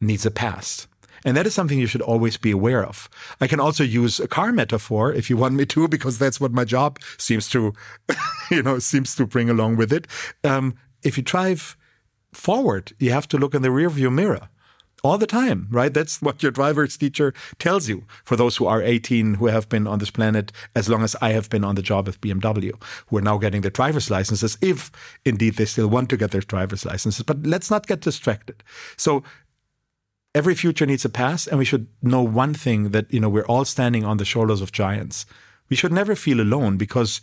needs 0.00 0.26
a 0.26 0.30
past. 0.30 0.86
And 1.24 1.36
that 1.36 1.46
is 1.46 1.54
something 1.54 1.78
you 1.78 1.86
should 1.86 2.02
always 2.02 2.36
be 2.36 2.50
aware 2.50 2.84
of. 2.84 3.08
I 3.40 3.46
can 3.46 3.60
also 3.60 3.84
use 3.84 4.20
a 4.20 4.28
car 4.28 4.52
metaphor 4.52 5.12
if 5.12 5.28
you 5.28 5.36
want 5.36 5.54
me 5.54 5.66
to, 5.66 5.86
because 5.86 6.18
that's 6.18 6.40
what 6.40 6.52
my 6.52 6.64
job 6.64 6.98
seems 7.18 7.48
to, 7.50 7.74
you 8.50 8.62
know, 8.62 8.78
seems 8.78 9.14
to 9.16 9.26
bring 9.26 9.50
along 9.50 9.76
with 9.76 9.92
it. 9.92 10.06
Um, 10.44 10.76
if 11.02 11.16
you 11.16 11.22
drive 11.22 11.76
forward, 12.32 12.92
you 12.98 13.10
have 13.10 13.28
to 13.28 13.38
look 13.38 13.54
in 13.54 13.62
the 13.62 13.68
rearview 13.68 14.12
mirror 14.12 14.48
all 15.02 15.18
the 15.18 15.26
time, 15.26 15.66
right? 15.70 15.92
That's 15.92 16.20
what 16.20 16.42
your 16.42 16.52
driver's 16.52 16.96
teacher 16.96 17.32
tells 17.58 17.88
you. 17.88 18.04
For 18.24 18.36
those 18.36 18.56
who 18.56 18.66
are 18.66 18.82
18, 18.82 19.34
who 19.34 19.46
have 19.46 19.68
been 19.68 19.86
on 19.86 19.98
this 19.98 20.10
planet 20.10 20.52
as 20.74 20.88
long 20.88 21.02
as 21.02 21.16
I 21.20 21.30
have 21.30 21.48
been 21.48 21.64
on 21.64 21.74
the 21.74 21.82
job 21.82 22.06
with 22.06 22.20
BMW, 22.20 22.72
who 23.08 23.16
are 23.18 23.22
now 23.22 23.38
getting 23.38 23.62
their 23.62 23.70
driver's 23.70 24.10
licenses, 24.10 24.58
if 24.60 24.90
indeed 25.24 25.54
they 25.56 25.64
still 25.64 25.88
want 25.88 26.10
to 26.10 26.16
get 26.16 26.30
their 26.30 26.40
driver's 26.40 26.84
licenses. 26.84 27.24
But 27.24 27.46
let's 27.46 27.70
not 27.70 27.86
get 27.86 28.00
distracted. 28.00 28.62
So 28.96 29.22
every 30.34 30.54
future 30.54 30.86
needs 30.86 31.04
a 31.04 31.08
past, 31.08 31.46
and 31.46 31.58
we 31.58 31.64
should 31.64 31.86
know 32.02 32.22
one 32.22 32.54
thing 32.54 32.90
that 32.90 33.12
you 33.12 33.20
know 33.20 33.28
we're 33.28 33.46
all 33.46 33.64
standing 33.64 34.04
on 34.04 34.18
the 34.18 34.24
shoulders 34.24 34.60
of 34.60 34.72
giants. 34.72 35.26
We 35.68 35.76
should 35.76 35.92
never 35.92 36.16
feel 36.16 36.40
alone 36.40 36.76
because 36.76 37.20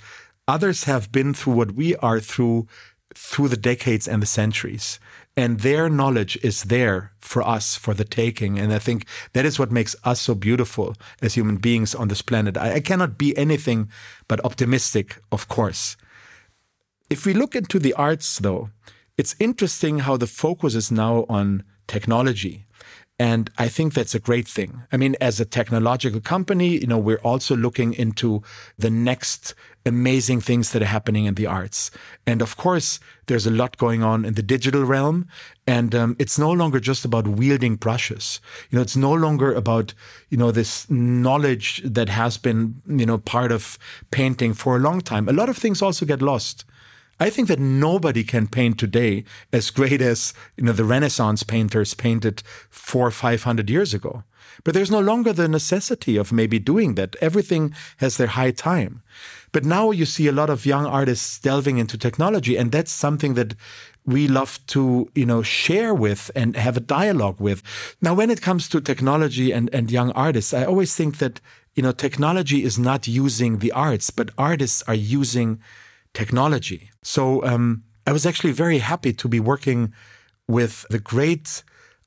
others 0.48 0.86
have 0.86 1.12
been 1.12 1.34
through 1.34 1.54
what 1.54 1.72
we 1.74 1.96
are 1.98 2.20
through 2.20 2.68
through 3.16 3.48
the 3.48 3.58
decades 3.58 4.08
and 4.08 4.22
the 4.22 4.28
centuries. 4.28 5.00
And 5.38 5.60
their 5.60 5.88
knowledge 5.88 6.36
is 6.42 6.64
there 6.64 7.12
for 7.20 7.48
us 7.48 7.76
for 7.76 7.94
the 7.94 8.04
taking. 8.04 8.58
And 8.58 8.74
I 8.74 8.80
think 8.80 9.06
that 9.34 9.46
is 9.46 9.60
what 9.60 9.72
makes 9.72 9.96
us 10.04 10.20
so 10.20 10.34
beautiful 10.34 10.96
as 11.22 11.36
human 11.36 11.58
beings 11.58 11.94
on 11.94 12.08
this 12.08 12.24
planet. 12.24 12.58
I, 12.58 12.74
I 12.74 12.80
cannot 12.80 13.20
be 13.20 13.38
anything 13.38 13.90
but 14.28 14.44
optimistic, 14.44 15.22
of 15.32 15.48
course. 15.48 15.96
If 17.10 17.26
we 17.26 17.34
look 17.34 17.56
into 17.56 17.78
the 17.78 17.94
arts, 17.94 18.40
though, 18.40 18.72
it's 19.16 19.36
interesting 19.40 20.00
how 20.00 20.18
the 20.18 20.28
focus 20.28 20.74
is 20.74 20.92
now 20.92 21.26
on 21.30 21.64
technology 21.88 22.67
and 23.20 23.50
I 23.58 23.68
think 23.68 23.94
that's 23.94 24.14
a 24.14 24.20
great 24.20 24.48
thing. 24.48 24.84
I 24.92 24.98
mean, 24.98 25.16
as 25.20 25.40
a 25.40 25.46
technological 25.46 26.22
company, 26.22 26.78
you 26.78 26.86
know, 26.86 27.00
we're 27.00 27.18
also 27.24 27.56
looking 27.56 27.94
into 27.94 28.44
the 28.78 28.92
next 28.92 29.56
amazing 29.88 30.42
things 30.42 30.72
that 30.72 30.84
are 30.84 30.86
happening 30.86 31.26
in 31.26 31.34
the 31.34 31.48
arts. 31.48 31.90
And 32.28 32.44
of 32.44 32.58
course, 32.58 33.00
there's 33.26 33.48
a 33.48 33.52
lot 33.52 33.78
going 33.78 34.04
on 34.04 34.24
in 34.24 34.36
the 34.36 34.44
digital 34.44 34.84
realm. 34.84 35.28
And 35.66 35.96
um, 35.96 36.16
it's 36.20 36.38
no 36.38 36.52
longer 36.52 36.80
just 36.80 37.06
about 37.06 37.28
wielding 37.28 37.76
brushes. 37.76 38.40
You 38.70 38.78
know, 38.78 38.84
it's 38.84 38.96
no 38.96 39.14
longer 39.14 39.52
about, 39.52 39.96
you 40.30 40.38
know, 40.38 40.52
this 40.52 40.88
knowledge 40.90 41.82
that 41.84 42.10
has 42.10 42.38
been, 42.38 42.82
you 42.86 43.06
know, 43.06 43.18
part 43.18 43.52
of 43.52 43.80
painting 44.12 44.54
for 44.54 44.76
a 44.76 44.80
long 44.80 45.02
time. 45.02 45.28
A 45.28 45.34
lot 45.34 45.50
of 45.50 45.58
things 45.58 45.82
also 45.82 46.06
get 46.06 46.22
lost. 46.22 46.66
I 47.20 47.30
think 47.30 47.48
that 47.48 47.60
nobody 47.60 48.24
can 48.24 48.48
paint 48.48 48.78
today 48.78 49.24
as 49.52 49.72
great 49.72 50.02
as 50.02 50.34
you 50.56 50.64
know 50.64 50.72
the 50.72 50.84
Renaissance 50.84 51.44
painters 51.44 51.94
painted 51.94 52.44
four 52.70 53.08
or 53.08 53.12
five 53.12 53.44
hundred 53.44 53.70
years 53.70 53.94
ago. 53.94 54.24
But 54.64 54.74
there's 54.74 54.92
no 54.92 55.00
longer 55.00 55.34
the 55.34 55.48
necessity 55.48 56.18
of 56.18 56.32
maybe 56.32 56.60
doing 56.60 56.96
that. 56.96 57.16
Everything 57.22 57.74
has 57.98 58.18
their 58.18 58.28
high 58.28 58.52
time. 58.52 59.02
But 59.52 59.66
now 59.66 59.92
you 59.92 60.06
see 60.06 60.28
a 60.28 60.32
lot 60.32 60.50
of 60.50 60.66
young 60.66 60.86
artists 60.86 61.40
delving 61.40 61.78
into 61.78 61.98
technology, 61.98 62.58
and 62.58 62.72
that's 62.72 62.92
something 62.92 63.34
that 63.36 63.56
we 64.06 64.28
love 64.28 64.60
to, 64.68 65.10
you 65.16 65.26
know, 65.26 65.42
share 65.42 65.94
with 65.94 66.32
and 66.36 66.56
have 66.56 66.78
a 66.78 66.82
dialogue 66.82 67.40
with. 67.40 67.62
Now, 68.02 68.14
when 68.14 68.30
it 68.30 68.42
comes 68.42 68.70
to 68.70 68.82
technology 68.82 69.52
and, 69.52 69.70
and 69.74 69.92
young 69.92 70.12
artists, 70.12 70.54
I 70.54 70.64
always 70.66 70.96
think 70.96 71.18
that, 71.18 71.42
you 71.76 71.84
know, 71.84 71.92
technology 71.92 72.64
is 72.64 72.80
not 72.80 73.08
using 73.08 73.60
the 73.60 73.74
arts, 73.74 74.10
but 74.10 74.32
artists 74.38 74.82
are 74.88 74.96
using 74.96 75.60
technology. 76.18 76.90
So 77.04 77.46
um, 77.46 77.84
I 78.08 78.12
was 78.12 78.26
actually 78.26 78.54
very 78.54 78.80
happy 78.80 79.14
to 79.14 79.28
be 79.28 79.40
working 79.40 79.94
with 80.48 80.86
the 80.90 81.02
great 81.14 81.64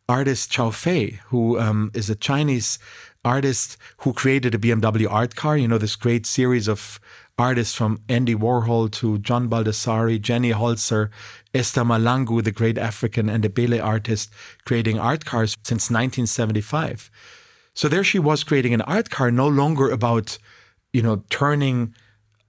artist 0.08 0.50
Cao 0.52 0.72
Fei, 0.82 1.20
who 1.30 1.42
um, 1.60 1.92
is 1.94 2.10
a 2.10 2.16
Chinese 2.16 2.78
artist 3.24 3.76
who 3.98 4.12
created 4.12 4.52
a 4.54 4.58
BMW 4.58 5.06
art 5.08 5.36
car. 5.36 5.56
You 5.56 5.68
know, 5.68 5.78
this 5.78 5.94
great 5.94 6.26
series 6.26 6.66
of 6.66 6.98
artists 7.38 7.74
from 7.80 8.00
Andy 8.08 8.34
Warhol 8.34 8.90
to 9.00 9.18
John 9.18 9.48
Baldessari, 9.48 10.20
Jenny 10.20 10.52
Holzer, 10.52 11.10
Esther 11.54 11.84
Mahlangu, 11.84 12.42
the 12.42 12.56
great 12.60 12.78
African 12.90 13.28
and 13.28 13.44
a 13.44 13.48
Ndebele 13.48 13.80
artist, 13.94 14.26
creating 14.64 14.98
art 14.98 15.24
cars 15.24 15.50
since 15.62 15.84
1975. 15.88 17.10
So 17.74 17.88
there 17.88 18.04
she 18.04 18.18
was 18.18 18.42
creating 18.42 18.74
an 18.74 18.82
art 18.82 19.08
car, 19.10 19.30
no 19.30 19.46
longer 19.46 19.88
about, 19.88 20.36
you 20.92 21.02
know, 21.02 21.22
turning 21.30 21.94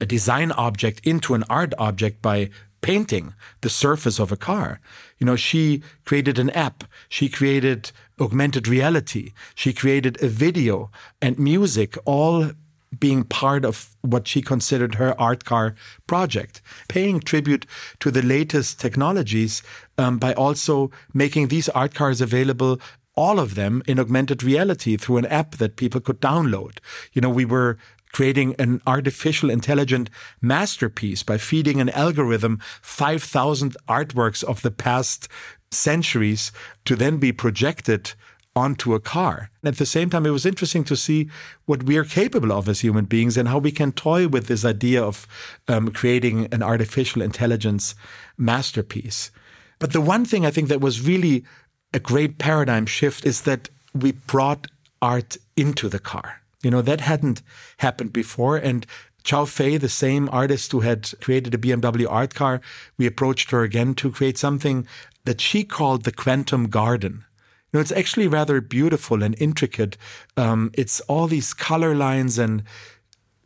a 0.01 0.05
design 0.05 0.51
object 0.53 0.99
into 1.05 1.33
an 1.33 1.45
art 1.49 1.73
object 1.77 2.21
by 2.21 2.49
painting 2.81 3.33
the 3.61 3.69
surface 3.69 4.19
of 4.19 4.31
a 4.31 4.37
car. 4.37 4.81
You 5.19 5.25
know, 5.25 5.35
she 5.35 5.83
created 6.03 6.39
an 6.39 6.49
app, 6.49 6.83
she 7.07 7.29
created 7.29 7.91
augmented 8.19 8.67
reality, 8.67 9.33
she 9.55 9.71
created 9.71 10.21
a 10.21 10.27
video 10.27 10.91
and 11.21 11.39
music, 11.39 11.95
all 12.05 12.51
being 12.99 13.23
part 13.23 13.63
of 13.63 13.95
what 14.01 14.27
she 14.27 14.41
considered 14.41 14.95
her 14.95 15.19
art 15.19 15.45
car 15.45 15.75
project, 16.07 16.61
paying 16.89 17.19
tribute 17.19 17.65
to 17.99 18.11
the 18.11 18.21
latest 18.21 18.81
technologies 18.81 19.63
um, 19.97 20.17
by 20.17 20.33
also 20.33 20.91
making 21.13 21.47
these 21.47 21.69
art 21.69 21.93
cars 21.93 22.19
available 22.19 22.81
all 23.15 23.39
of 23.39 23.55
them 23.55 23.83
in 23.87 23.99
augmented 23.99 24.41
reality 24.41 24.97
through 24.97 25.17
an 25.17 25.25
app 25.25 25.57
that 25.57 25.75
people 25.75 26.01
could 26.01 26.21
download. 26.21 26.79
You 27.13 27.21
know, 27.21 27.29
we 27.29 27.45
were 27.45 27.77
creating 28.11 28.55
an 28.59 28.81
artificial 28.85 29.49
intelligent 29.49 30.09
masterpiece 30.41 31.23
by 31.23 31.37
feeding 31.37 31.79
an 31.79 31.89
algorithm 31.89 32.59
5,000 32.81 33.75
artworks 33.87 34.43
of 34.43 34.61
the 34.61 34.71
past 34.71 35.27
centuries 35.71 36.51
to 36.85 36.95
then 36.95 37.17
be 37.17 37.31
projected 37.31 38.13
onto 38.55 38.93
a 38.93 38.99
car. 38.99 39.49
And 39.61 39.69
at 39.73 39.77
the 39.77 39.85
same 39.85 40.09
time, 40.09 40.25
it 40.25 40.31
was 40.31 40.45
interesting 40.45 40.83
to 40.85 40.95
see 40.95 41.29
what 41.65 41.83
we 41.83 41.97
are 41.97 42.03
capable 42.03 42.51
of 42.51 42.67
as 42.67 42.81
human 42.81 43.05
beings 43.05 43.37
and 43.37 43.47
how 43.47 43.59
we 43.59 43.71
can 43.71 43.93
toy 43.93 44.27
with 44.27 44.47
this 44.47 44.65
idea 44.65 45.01
of 45.01 45.25
um, 45.67 45.91
creating 45.91 46.47
an 46.51 46.61
artificial 46.61 47.21
intelligence 47.21 47.95
masterpiece. 48.37 49.31
But 49.79 49.93
the 49.93 50.01
one 50.01 50.25
thing 50.25 50.45
I 50.45 50.51
think 50.51 50.67
that 50.67 50.81
was 50.81 51.01
really 51.01 51.45
a 51.93 51.99
great 51.99 52.37
paradigm 52.37 52.85
shift 52.85 53.25
is 53.25 53.41
that 53.41 53.69
we 53.93 54.11
brought 54.11 54.67
art 55.01 55.37
into 55.55 55.89
the 55.89 55.99
car. 55.99 56.40
You 56.63 56.71
know, 56.71 56.81
that 56.81 57.01
hadn't 57.01 57.41
happened 57.77 58.13
before. 58.13 58.57
And 58.57 58.85
Cao 59.23 59.47
Fei, 59.47 59.77
the 59.77 59.89
same 59.89 60.29
artist 60.31 60.71
who 60.71 60.81
had 60.81 61.11
created 61.21 61.53
a 61.53 61.57
BMW 61.57 62.07
art 62.09 62.33
car, 62.33 62.61
we 62.97 63.05
approached 63.05 63.51
her 63.51 63.63
again 63.63 63.93
to 63.95 64.11
create 64.11 64.37
something 64.37 64.87
that 65.25 65.41
she 65.41 65.63
called 65.63 66.03
the 66.03 66.11
quantum 66.11 66.67
garden. 66.67 67.25
You 67.71 67.77
know, 67.77 67.81
it's 67.81 67.91
actually 67.91 68.27
rather 68.27 68.59
beautiful 68.59 69.23
and 69.23 69.35
intricate. 69.39 69.95
Um, 70.35 70.71
it's 70.73 70.99
all 71.01 71.27
these 71.27 71.53
color 71.53 71.95
lines 71.95 72.37
and 72.37 72.63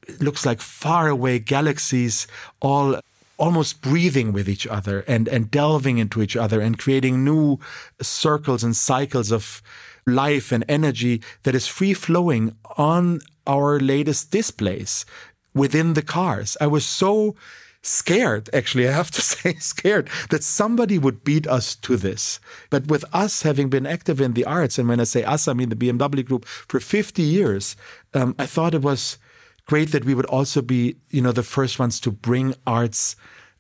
it 0.08 0.22
looks 0.22 0.46
like 0.46 0.62
faraway 0.62 1.40
galaxies 1.40 2.28
all 2.62 3.00
almost 3.38 3.82
breathing 3.82 4.32
with 4.32 4.48
each 4.48 4.66
other 4.66 5.02
and, 5.08 5.28
and 5.28 5.52
delving 5.52 5.98
into 5.98 6.22
each 6.22 6.38
other 6.38 6.62
and 6.62 6.80
creating 6.80 7.24
new 7.24 7.60
circles 8.02 8.64
and 8.64 8.76
cycles 8.76 9.32
of 9.32 9.62
life 10.06 10.52
and 10.52 10.64
energy 10.68 11.22
that 11.44 11.56
is 11.56 11.68
free 11.68 11.94
flowing 11.94 12.56
on 12.78 13.20
our 13.48 13.80
latest 13.80 14.32
displays 14.32 15.06
within 15.54 15.94
the 15.94 16.02
cars. 16.02 16.58
I 16.60 16.68
was 16.68 16.86
so 16.86 17.36
scared, 17.82 18.50
actually, 18.54 18.88
I 18.88 18.92
have 18.92 19.12
to 19.12 19.22
say, 19.34 19.54
scared 19.56 20.10
that 20.30 20.44
somebody 20.44 20.98
would 20.98 21.24
beat 21.24 21.48
us 21.48 21.76
to 21.76 21.98
this. 21.98 22.40
But 22.70 22.88
with 22.88 23.06
us 23.14 23.44
having 23.44 23.70
been 23.70 23.86
active 23.86 24.20
in 24.20 24.34
the 24.34 24.46
arts, 24.46 24.78
and 24.78 24.90
when 24.90 25.00
I 25.00 25.06
say 25.06 25.24
us, 25.24 25.48
I 25.48 25.54
mean 25.54 25.70
the 25.70 25.76
BMW 25.76 26.26
group 26.26 26.46
for 26.46 26.80
50 26.80 27.22
years, 27.22 27.76
um, 28.14 28.36
I 28.38 28.46
thought 28.46 28.74
it 28.74 28.82
was 28.82 29.18
great 29.66 29.92
that 29.92 30.06
we 30.06 30.14
would 30.14 30.26
also 30.28 30.62
be, 30.62 30.98
you 31.10 31.22
know, 31.22 31.32
the 31.32 31.44
first 31.44 31.80
ones 31.80 32.00
to 32.02 32.12
bring 32.12 32.54
arts 32.68 33.16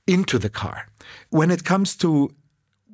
into 0.05 0.37
the 0.37 0.49
car. 0.49 0.87
When 1.29 1.49
it 1.49 1.63
comes 1.63 1.95
to 1.97 2.31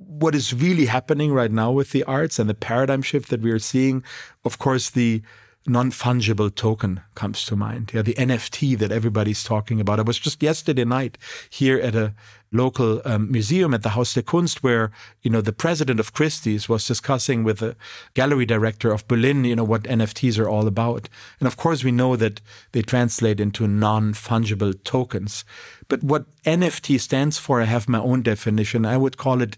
what 0.07 0.35
is 0.35 0.53
really 0.53 0.85
happening 0.85 1.33
right 1.33 1.51
now 1.51 1.71
with 1.71 1.91
the 1.91 2.03
arts 2.03 2.39
and 2.39 2.49
the 2.49 2.53
paradigm 2.53 3.01
shift 3.01 3.29
that 3.29 3.41
we 3.41 3.51
are 3.51 3.59
seeing, 3.59 4.03
of 4.43 4.57
course, 4.57 4.89
the 4.89 5.21
non-fungible 5.67 6.53
token 6.55 7.01
comes 7.13 7.45
to 7.45 7.55
mind. 7.55 7.91
Yeah, 7.93 8.01
the 8.01 8.15
NFT 8.15 8.77
that 8.79 8.91
everybody's 8.91 9.43
talking 9.43 9.79
about. 9.79 9.99
I 9.99 10.03
was 10.03 10.17
just 10.17 10.41
yesterday 10.41 10.85
night 10.85 11.17
here 11.49 11.79
at 11.79 11.95
a 11.95 12.13
local 12.51 13.01
um, 13.05 13.31
museum 13.31 13.73
at 13.73 13.83
the 13.83 13.89
Haus 13.89 14.13
der 14.13 14.21
Kunst, 14.21 14.63
where 14.63 14.91
you 15.21 15.31
know 15.31 15.41
the 15.41 15.53
president 15.53 15.99
of 15.99 16.13
Christie's 16.13 16.67
was 16.67 16.87
discussing 16.87 17.43
with 17.43 17.59
the 17.59 17.75
gallery 18.13 18.45
director 18.45 18.91
of 18.91 19.07
Berlin, 19.07 19.43
you 19.45 19.55
know 19.55 19.63
what 19.63 19.83
NFTs 19.83 20.39
are 20.39 20.49
all 20.49 20.67
about. 20.67 21.09
And 21.39 21.47
of 21.47 21.57
course, 21.57 21.83
we 21.83 21.91
know 21.91 22.15
that 22.15 22.41
they 22.71 22.81
translate 22.81 23.39
into 23.39 23.67
non-fungible 23.67 24.83
tokens. 24.83 25.45
But 25.87 26.03
what 26.03 26.25
NFT 26.43 26.99
stands 26.99 27.37
for, 27.37 27.61
I 27.61 27.65
have 27.65 27.89
my 27.89 27.99
own 27.99 28.21
definition. 28.21 28.85
I 28.85 28.97
would 28.97 29.17
call 29.17 29.41
it 29.41 29.57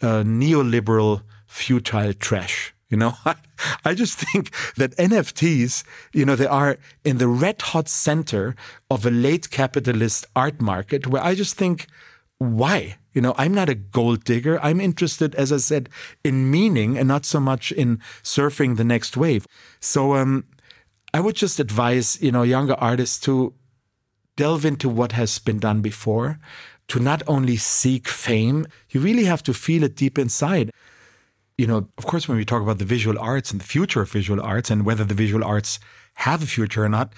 uh, 0.00 0.22
neoliberal 0.22 1.22
futile 1.46 2.12
trash. 2.14 2.74
You 2.90 2.98
know, 2.98 3.14
I 3.84 3.94
just 3.94 4.18
think 4.18 4.54
that 4.76 4.96
NFTs, 4.96 5.84
you 6.12 6.24
know, 6.24 6.36
they 6.36 6.46
are 6.46 6.78
in 7.04 7.18
the 7.18 7.28
red 7.28 7.60
hot 7.60 7.88
center 7.88 8.54
of 8.90 9.04
a 9.04 9.10
late 9.10 9.50
capitalist 9.50 10.26
art 10.36 10.60
market 10.60 11.06
where 11.06 11.22
I 11.22 11.34
just 11.34 11.56
think, 11.56 11.86
why? 12.52 12.96
You 13.12 13.20
know, 13.20 13.34
I'm 13.38 13.54
not 13.54 13.68
a 13.68 13.74
gold 13.74 14.24
digger. 14.24 14.60
I'm 14.62 14.80
interested, 14.80 15.34
as 15.36 15.52
I 15.52 15.58
said, 15.58 15.88
in 16.24 16.50
meaning 16.50 16.98
and 16.98 17.08
not 17.08 17.24
so 17.24 17.40
much 17.40 17.70
in 17.72 17.98
surfing 18.22 18.76
the 18.76 18.84
next 18.84 19.16
wave. 19.16 19.46
So, 19.80 20.14
um, 20.14 20.44
I 21.12 21.20
would 21.20 21.36
just 21.36 21.60
advise, 21.60 22.20
you 22.20 22.32
know, 22.32 22.42
younger 22.42 22.74
artists 22.74 23.20
to 23.20 23.54
delve 24.36 24.64
into 24.64 24.88
what 24.88 25.12
has 25.12 25.38
been 25.38 25.60
done 25.60 25.80
before, 25.80 26.40
to 26.88 26.98
not 26.98 27.22
only 27.28 27.56
seek 27.56 28.08
fame, 28.08 28.66
you 28.90 29.00
really 29.00 29.24
have 29.24 29.42
to 29.44 29.54
feel 29.54 29.84
it 29.84 29.94
deep 29.94 30.18
inside. 30.18 30.72
You 31.56 31.68
know, 31.68 31.88
of 31.96 32.06
course, 32.06 32.28
when 32.28 32.36
we 32.36 32.44
talk 32.44 32.62
about 32.62 32.78
the 32.78 32.84
visual 32.84 33.16
arts 33.18 33.52
and 33.52 33.60
the 33.60 33.64
future 33.64 34.02
of 34.02 34.10
visual 34.10 34.42
arts 34.42 34.70
and 34.70 34.84
whether 34.84 35.04
the 35.04 35.14
visual 35.14 35.44
arts 35.44 35.78
have 36.14 36.42
a 36.42 36.46
future 36.46 36.84
or 36.84 36.88
not, 36.88 37.12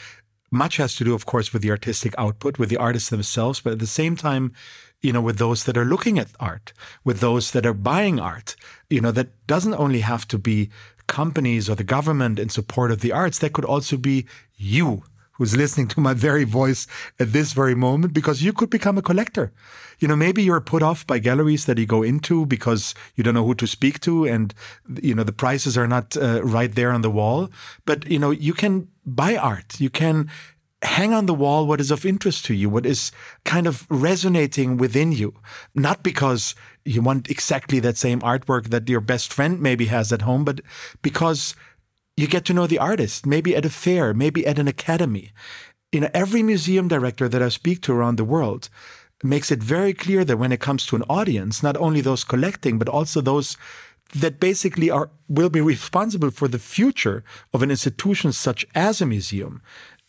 much 0.50 0.76
has 0.76 0.94
to 0.96 1.04
do, 1.04 1.14
of 1.14 1.26
course, 1.26 1.52
with 1.52 1.62
the 1.62 1.70
artistic 1.70 2.14
output, 2.18 2.58
with 2.58 2.68
the 2.68 2.76
artists 2.76 3.10
themselves, 3.10 3.60
but 3.60 3.72
at 3.72 3.78
the 3.78 3.86
same 3.86 4.16
time, 4.16 4.52
you 5.00 5.12
know, 5.12 5.20
with 5.20 5.38
those 5.38 5.64
that 5.64 5.76
are 5.76 5.84
looking 5.84 6.18
at 6.18 6.28
art, 6.40 6.72
with 7.04 7.20
those 7.20 7.52
that 7.52 7.66
are 7.66 7.74
buying 7.74 8.18
art. 8.18 8.56
You 8.88 9.00
know, 9.00 9.12
that 9.12 9.46
doesn't 9.46 9.74
only 9.74 10.00
have 10.00 10.26
to 10.28 10.38
be 10.38 10.70
companies 11.06 11.68
or 11.68 11.74
the 11.74 11.84
government 11.84 12.38
in 12.38 12.48
support 12.48 12.90
of 12.90 13.00
the 13.00 13.12
arts, 13.12 13.38
that 13.38 13.52
could 13.52 13.64
also 13.64 13.96
be 13.96 14.26
you 14.56 15.04
who's 15.36 15.56
listening 15.56 15.88
to 15.88 16.00
my 16.00 16.14
very 16.14 16.44
voice 16.44 16.86
at 17.18 17.32
this 17.32 17.52
very 17.52 17.74
moment 17.74 18.12
because 18.12 18.42
you 18.42 18.52
could 18.52 18.70
become 18.70 18.98
a 18.98 19.02
collector. 19.02 19.52
You 19.98 20.08
know, 20.08 20.16
maybe 20.16 20.42
you're 20.42 20.60
put 20.60 20.82
off 20.82 21.06
by 21.06 21.18
galleries 21.18 21.64
that 21.66 21.78
you 21.78 21.86
go 21.86 22.02
into 22.02 22.46
because 22.46 22.94
you 23.14 23.24
don't 23.24 23.34
know 23.34 23.46
who 23.46 23.54
to 23.54 23.66
speak 23.66 24.00
to 24.00 24.24
and, 24.26 24.54
you 25.02 25.14
know, 25.14 25.24
the 25.24 25.32
prices 25.32 25.78
are 25.78 25.86
not 25.86 26.16
uh, 26.16 26.42
right 26.42 26.74
there 26.74 26.92
on 26.92 27.02
the 27.02 27.10
wall. 27.10 27.50
But, 27.84 28.06
you 28.06 28.18
know, 28.18 28.30
you 28.30 28.52
can 28.52 28.88
buy 29.04 29.36
art. 29.36 29.80
You 29.80 29.90
can 29.90 30.30
hang 30.82 31.12
on 31.12 31.26
the 31.26 31.34
wall 31.34 31.66
what 31.66 31.80
is 31.80 31.90
of 31.90 32.04
interest 32.04 32.44
to 32.44 32.54
you, 32.54 32.68
what 32.68 32.86
is 32.86 33.10
kind 33.44 33.66
of 33.66 33.86
resonating 33.90 34.76
within 34.76 35.12
you. 35.12 35.34
Not 35.74 36.02
because 36.02 36.54
you 36.84 37.02
want 37.02 37.30
exactly 37.30 37.80
that 37.80 37.96
same 37.96 38.20
artwork 38.20 38.68
that 38.68 38.88
your 38.88 39.00
best 39.00 39.32
friend 39.32 39.60
maybe 39.60 39.86
has 39.86 40.12
at 40.12 40.22
home, 40.22 40.44
but 40.44 40.60
because 41.02 41.56
you 42.16 42.26
get 42.26 42.44
to 42.46 42.54
know 42.54 42.66
the 42.66 42.78
artist, 42.78 43.26
maybe 43.26 43.54
at 43.54 43.66
a 43.66 43.70
fair, 43.70 44.14
maybe 44.14 44.46
at 44.46 44.58
an 44.58 44.68
academy. 44.68 45.32
You 45.92 46.00
know, 46.00 46.10
every 46.14 46.42
museum 46.42 46.88
director 46.88 47.28
that 47.28 47.42
I 47.42 47.48
speak 47.48 47.82
to 47.82 47.92
around 47.92 48.16
the 48.16 48.24
world 48.24 48.68
makes 49.22 49.50
it 49.50 49.62
very 49.62 49.92
clear 49.92 50.24
that 50.24 50.38
when 50.38 50.52
it 50.52 50.60
comes 50.60 50.86
to 50.86 50.96
an 50.96 51.04
audience, 51.08 51.62
not 51.62 51.76
only 51.76 52.00
those 52.00 52.24
collecting, 52.24 52.78
but 52.78 52.88
also 52.88 53.20
those 53.20 53.56
that 54.14 54.40
basically 54.40 54.90
are 54.90 55.10
will 55.28 55.50
be 55.50 55.60
responsible 55.60 56.30
for 56.30 56.48
the 56.48 56.58
future 56.58 57.24
of 57.52 57.62
an 57.62 57.70
institution 57.70 58.32
such 58.32 58.64
as 58.74 59.00
a 59.00 59.06
museum 59.06 59.60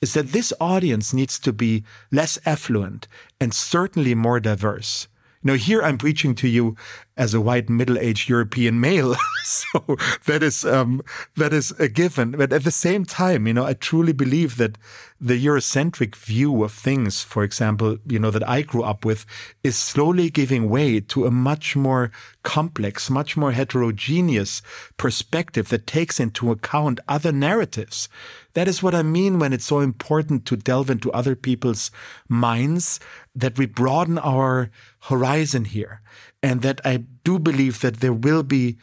is 0.02 0.14
that 0.14 0.32
this 0.32 0.54
audience 0.60 1.14
needs 1.14 1.40
to 1.40 1.52
be 1.52 1.84
less 2.12 2.38
affluent 2.46 3.08
and 3.42 3.54
certainly 3.54 4.14
more 4.14 4.40
diverse. 4.40 5.08
Know, 5.48 5.54
here 5.54 5.82
I'm 5.82 5.98
preaching 5.98 6.36
to 6.36 6.48
you 6.50 6.76
as 7.16 7.34
a 7.34 7.40
white 7.40 7.70
middle-aged 7.70 8.28
European 8.28 8.82
male. 8.82 9.16
so 9.44 9.96
that 10.26 10.44
is 10.44 10.66
um, 10.66 11.02
that 11.38 11.54
is 11.54 11.72
a 11.80 11.88
given. 11.88 12.32
But 12.32 12.52
at 12.52 12.66
the 12.66 12.72
same 12.72 13.06
time, 13.06 13.48
you 13.48 13.54
know, 13.54 13.66
I 13.66 13.74
truly 13.74 14.12
believe 14.12 14.58
that 14.58 14.78
the 15.22 15.44
Eurocentric 15.44 16.16
view 16.16 16.66
of 16.66 16.74
things, 16.74 17.24
for 17.24 17.44
example, 17.44 17.98
you 18.06 18.20
know, 18.20 18.30
that 18.30 18.48
I 18.48 18.62
grew 18.62 18.84
up 18.84 19.06
with, 19.06 19.26
is 19.64 19.78
slowly 19.78 20.30
giving 20.30 20.70
way 20.70 21.00
to 21.00 21.26
a 21.26 21.32
much 21.32 21.78
more 21.78 22.12
complex, 22.44 23.10
much 23.10 23.38
more 23.38 23.54
heterogeneous 23.54 24.62
perspective 24.98 25.70
that 25.70 25.88
takes 25.88 26.20
into 26.20 26.52
account 26.52 27.00
other 27.08 27.32
narratives. 27.32 28.10
That 28.54 28.68
is 28.68 28.84
what 28.84 28.96
I 28.96 29.04
mean 29.04 29.40
when 29.40 29.54
it's 29.54 29.66
so 29.66 29.80
important 29.80 30.46
to 30.48 30.58
delve 30.58 30.90
into 30.90 31.12
other 31.12 31.36
people's 31.36 31.90
minds, 32.28 33.00
that 33.36 33.58
we 33.58 33.68
broaden 33.68 34.18
our 34.18 34.72
horizon 35.08 35.66
here. 35.66 36.02
And 36.42 36.62
that 36.62 36.80
I 36.86 37.04
do 37.24 37.40
believe 37.40 37.82
that 37.82 37.98
there 37.98 38.14
will 38.14 38.44
be 38.44 38.78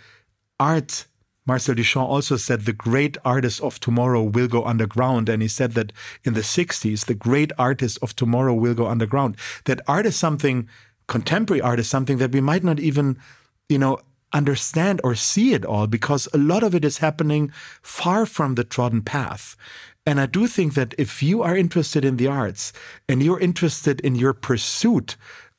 art 0.59 1.07
Marcel 1.47 1.75
Duchamp 1.75 2.09
also 2.09 2.37
said 2.37 2.63
the 2.63 2.73
great 2.73 3.19
artists 3.25 3.61
of 3.61 3.79
tomorrow 3.79 4.23
will 4.23 4.49
go 4.49 4.65
underground. 4.65 5.29
And 5.29 5.43
he 5.43 5.49
said 5.49 5.73
that 5.73 5.93
in 6.25 6.33
the 6.33 6.41
60s, 6.41 7.05
the 7.05 7.15
great 7.15 7.53
artists 7.59 7.99
of 7.99 8.17
tomorrow 8.17 8.55
will 8.55 8.75
go 8.75 8.87
underground. 8.87 9.37
That 9.67 9.83
art 9.87 10.07
is 10.07 10.17
something, 10.17 10.69
contemporary 11.07 11.61
art 11.61 11.81
is 11.81 11.89
something 11.89 12.17
that 12.19 12.33
we 12.33 12.41
might 12.41 12.65
not 12.65 12.81
even, 12.81 13.19
you 13.69 13.79
know, 13.79 14.01
understand 14.33 15.01
or 15.05 15.15
see 15.15 15.53
it 15.53 15.65
all 15.65 15.87
because 15.87 16.29
a 16.33 16.39
lot 16.39 16.63
of 16.63 16.75
it 16.75 16.85
is 16.85 16.99
happening 16.99 17.53
far 17.83 18.27
from 18.27 18.55
the 18.55 18.65
trodden 18.65 19.03
path. 19.03 19.55
And 20.07 20.21
I 20.21 20.27
do 20.27 20.47
think 20.47 20.75
that 20.75 20.95
if 20.99 21.23
you 21.23 21.43
are 21.43 21.57
interested 21.57 22.05
in 22.05 22.17
the 22.17 22.27
arts 22.27 22.73
and 23.09 23.23
you're 23.23 23.41
interested 23.41 24.01
in 24.01 24.17
your 24.17 24.35
pursuit 24.35 25.17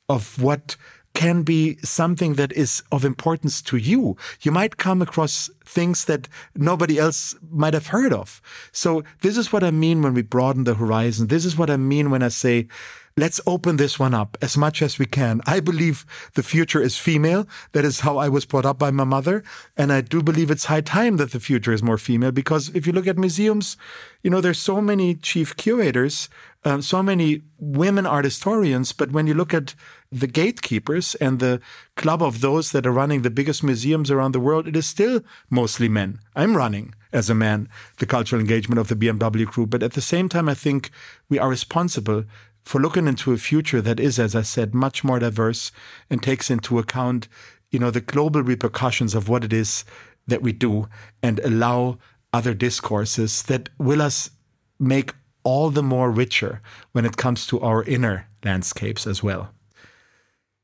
of 0.08 0.40
what 0.40 0.76
can 1.16 1.42
be 1.42 1.78
something 1.82 2.34
that 2.34 2.52
is 2.52 2.82
of 2.92 3.02
importance 3.02 3.62
to 3.62 3.78
you. 3.78 4.16
You 4.42 4.52
might 4.52 4.76
come 4.76 5.00
across 5.00 5.48
things 5.64 6.04
that 6.04 6.28
nobody 6.54 6.98
else 6.98 7.34
might 7.50 7.72
have 7.72 7.86
heard 7.86 8.12
of. 8.12 8.42
So 8.70 9.02
this 9.22 9.38
is 9.38 9.50
what 9.50 9.64
I 9.64 9.70
mean 9.70 10.02
when 10.02 10.12
we 10.12 10.20
broaden 10.20 10.64
the 10.64 10.74
horizon. 10.74 11.28
This 11.28 11.46
is 11.46 11.56
what 11.56 11.70
I 11.70 11.78
mean 11.78 12.10
when 12.10 12.22
I 12.22 12.28
say, 12.28 12.68
let's 13.16 13.40
open 13.46 13.78
this 13.78 13.98
one 13.98 14.12
up 14.12 14.36
as 14.42 14.58
much 14.58 14.82
as 14.82 14.98
we 14.98 15.06
can. 15.06 15.40
I 15.46 15.58
believe 15.60 16.04
the 16.34 16.42
future 16.42 16.82
is 16.82 16.98
female. 16.98 17.48
That 17.72 17.86
is 17.86 18.00
how 18.00 18.18
I 18.18 18.28
was 18.28 18.44
brought 18.44 18.66
up 18.66 18.78
by 18.78 18.90
my 18.90 19.04
mother. 19.04 19.42
And 19.74 19.90
I 19.90 20.02
do 20.02 20.22
believe 20.22 20.50
it's 20.50 20.66
high 20.66 20.82
time 20.82 21.16
that 21.16 21.32
the 21.32 21.40
future 21.40 21.72
is 21.72 21.82
more 21.82 21.96
female 21.96 22.32
because 22.32 22.68
if 22.74 22.86
you 22.86 22.92
look 22.92 23.06
at 23.06 23.16
museums, 23.16 23.78
you 24.22 24.28
know, 24.28 24.42
there's 24.42 24.58
so 24.58 24.82
many 24.82 25.14
chief 25.14 25.56
curators, 25.56 26.28
um, 26.66 26.82
so 26.82 27.02
many 27.02 27.40
women 27.58 28.04
art 28.04 28.26
historians. 28.26 28.92
But 28.92 29.12
when 29.12 29.26
you 29.26 29.32
look 29.32 29.54
at 29.54 29.74
the 30.10 30.26
gatekeepers 30.26 31.14
and 31.16 31.38
the 31.38 31.60
club 31.96 32.22
of 32.22 32.40
those 32.40 32.72
that 32.72 32.86
are 32.86 32.92
running 32.92 33.22
the 33.22 33.30
biggest 33.30 33.62
museums 33.62 34.10
around 34.10 34.32
the 34.32 34.40
world, 34.40 34.68
it 34.68 34.76
is 34.76 34.86
still 34.86 35.20
mostly 35.50 35.88
men. 35.88 36.18
I'm 36.34 36.56
running 36.56 36.94
as 37.12 37.30
a 37.30 37.34
man 37.34 37.68
the 37.98 38.06
cultural 38.06 38.40
engagement 38.40 38.78
of 38.78 38.88
the 38.88 38.96
BMW 38.96 39.46
group. 39.46 39.70
But 39.70 39.82
at 39.82 39.94
the 39.94 40.00
same 40.00 40.28
time, 40.28 40.48
I 40.48 40.54
think 40.54 40.90
we 41.28 41.38
are 41.38 41.48
responsible 41.48 42.24
for 42.62 42.80
looking 42.80 43.06
into 43.06 43.32
a 43.32 43.38
future 43.38 43.80
that 43.80 44.00
is, 44.00 44.18
as 44.18 44.34
I 44.34 44.42
said, 44.42 44.74
much 44.74 45.04
more 45.04 45.18
diverse 45.18 45.70
and 46.10 46.22
takes 46.22 46.50
into 46.50 46.78
account, 46.78 47.28
you 47.70 47.78
know, 47.78 47.90
the 47.90 48.00
global 48.00 48.42
repercussions 48.42 49.14
of 49.14 49.28
what 49.28 49.44
it 49.44 49.52
is 49.52 49.84
that 50.26 50.42
we 50.42 50.52
do 50.52 50.88
and 51.22 51.38
allow 51.40 51.98
other 52.32 52.54
discourses 52.54 53.44
that 53.44 53.68
will 53.78 54.02
us 54.02 54.30
make 54.78 55.14
all 55.44 55.70
the 55.70 55.82
more 55.82 56.10
richer 56.10 56.60
when 56.90 57.06
it 57.06 57.16
comes 57.16 57.46
to 57.46 57.60
our 57.60 57.84
inner 57.84 58.26
landscapes 58.44 59.06
as 59.06 59.22
well. 59.22 59.50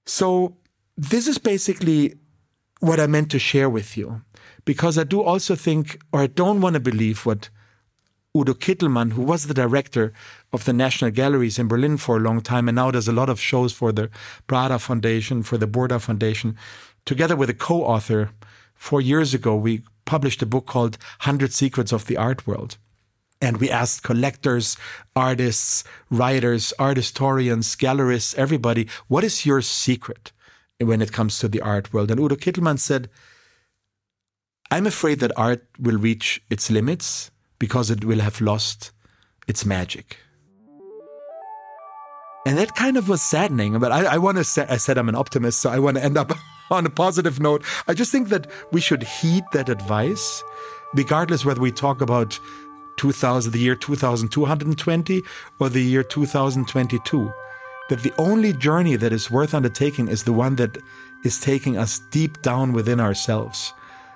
So 0.06 0.56
this 0.96 1.26
is 1.26 1.38
basically 1.38 2.14
what 2.80 2.98
I 2.98 3.06
meant 3.06 3.30
to 3.30 3.38
share 3.38 3.70
with 3.70 3.96
you, 3.96 4.22
because 4.64 4.98
I 4.98 5.04
do 5.04 5.22
also 5.22 5.54
think, 5.54 6.00
or 6.12 6.20
I 6.20 6.26
don't 6.26 6.60
want 6.60 6.74
to 6.74 6.80
believe 6.80 7.24
what 7.24 7.48
Udo 8.36 8.54
Kittelmann, 8.54 9.12
who 9.12 9.22
was 9.22 9.46
the 9.46 9.54
director 9.54 10.12
of 10.52 10.64
the 10.64 10.72
National 10.72 11.10
Galleries 11.10 11.58
in 11.58 11.68
Berlin 11.68 11.96
for 11.98 12.16
a 12.16 12.20
long 12.20 12.40
time 12.40 12.66
and 12.66 12.76
now 12.76 12.90
does 12.90 13.06
a 13.06 13.12
lot 13.12 13.28
of 13.28 13.38
shows 13.38 13.72
for 13.72 13.92
the 13.92 14.10
Prada 14.46 14.78
Foundation, 14.78 15.42
for 15.42 15.58
the 15.58 15.68
Borda 15.68 16.00
Foundation, 16.00 16.56
together 17.04 17.36
with 17.36 17.50
a 17.50 17.54
co-author, 17.54 18.30
four 18.74 19.00
years 19.00 19.34
ago, 19.34 19.54
we 19.54 19.82
published 20.04 20.42
a 20.42 20.46
book 20.46 20.66
called 20.66 20.98
100 21.20 21.52
Secrets 21.52 21.92
of 21.92 22.06
the 22.06 22.16
Art 22.16 22.46
World. 22.46 22.78
And 23.42 23.56
we 23.56 23.68
asked 23.68 24.04
collectors, 24.04 24.76
artists, 25.16 25.82
writers, 26.10 26.72
art 26.78 26.96
historians, 26.96 27.74
gallerists, 27.74 28.36
everybody, 28.36 28.86
what 29.08 29.24
is 29.24 29.44
your 29.44 29.60
secret 29.60 30.30
when 30.78 31.02
it 31.02 31.12
comes 31.12 31.40
to 31.40 31.48
the 31.48 31.60
art 31.60 31.92
world? 31.92 32.12
And 32.12 32.20
Udo 32.20 32.36
Kittelmann 32.36 32.78
said, 32.78 33.10
I'm 34.70 34.86
afraid 34.86 35.18
that 35.18 35.36
art 35.36 35.66
will 35.78 35.98
reach 35.98 36.40
its 36.50 36.70
limits 36.70 37.32
because 37.58 37.90
it 37.90 38.04
will 38.04 38.20
have 38.20 38.40
lost 38.40 38.92
its 39.48 39.66
magic. 39.66 40.18
And 42.46 42.56
that 42.58 42.76
kind 42.76 42.96
of 42.96 43.08
was 43.08 43.22
saddening. 43.22 43.78
But 43.80 43.90
I, 43.90 44.14
I 44.14 44.18
want 44.18 44.38
to 44.38 44.44
say, 44.44 44.66
I 44.68 44.76
said 44.76 44.98
I'm 44.98 45.08
an 45.08 45.16
optimist, 45.16 45.60
so 45.60 45.70
I 45.70 45.80
want 45.80 45.96
to 45.96 46.04
end 46.04 46.16
up 46.16 46.32
on 46.70 46.86
a 46.86 46.90
positive 46.90 47.40
note. 47.40 47.64
I 47.88 47.94
just 47.94 48.12
think 48.12 48.28
that 48.28 48.46
we 48.70 48.80
should 48.80 49.02
heed 49.02 49.44
that 49.52 49.68
advice, 49.68 50.44
regardless 50.94 51.44
whether 51.44 51.60
we 51.60 51.72
talk 51.72 52.00
about 52.00 52.38
2000, 52.96 53.52
the 53.52 53.58
year 53.58 53.74
2220 53.74 55.22
or 55.58 55.68
the 55.68 55.82
year 55.82 56.02
2022. 56.02 57.32
That 57.88 58.02
the 58.02 58.12
only 58.18 58.52
journey 58.52 58.96
that 58.96 59.12
is 59.12 59.30
worth 59.30 59.54
undertaking 59.54 60.08
is 60.08 60.24
the 60.24 60.32
one 60.32 60.56
that 60.56 60.78
is 61.24 61.40
taking 61.40 61.76
us 61.76 61.98
deep 62.10 62.40
down 62.42 62.72
within 62.72 63.00
ourselves. 63.00 63.74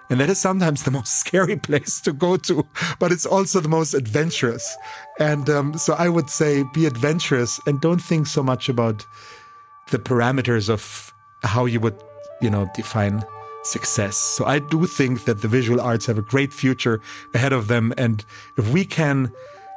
And 0.09 0.21
that 0.21 0.31
is 0.31 0.39
sometimes 0.39 0.85
the 0.85 0.91
most 0.99 1.19
scary 1.19 1.57
place 1.57 2.01
to 2.03 2.13
go 2.13 2.37
to, 2.37 2.67
but 2.99 3.13
it's 3.13 3.27
also 3.27 3.61
the 3.61 3.69
most 3.69 3.95
adventurous. 3.95 4.77
And 5.19 5.51
um, 5.51 5.77
so 5.77 5.95
I 5.95 6.09
would 6.09 6.31
say 6.31 6.65
be 6.73 6.87
adventurous 6.87 7.61
and 7.67 7.81
don't 7.81 8.01
think 8.01 8.27
so 8.27 8.43
much 8.43 8.69
about 8.69 9.05
the 9.91 9.99
parameters 9.99 10.69
of 10.69 11.13
how 11.43 11.65
you 11.65 11.81
would, 11.81 11.97
you 12.41 12.51
know, 12.51 12.71
define 12.75 13.25
success. 13.67 14.17
So 14.17 14.45
I 14.45 14.59
do 14.59 14.87
think 14.87 15.25
that 15.25 15.43
the 15.43 15.49
visual 15.49 15.81
arts 15.81 16.07
have 16.07 16.19
a 16.19 16.23
great 16.23 16.53
future 16.53 17.01
ahead 17.35 17.53
of 17.53 17.69
them. 17.69 17.93
And 17.97 18.25
if 18.57 18.69
we 18.71 18.85
can 18.85 19.33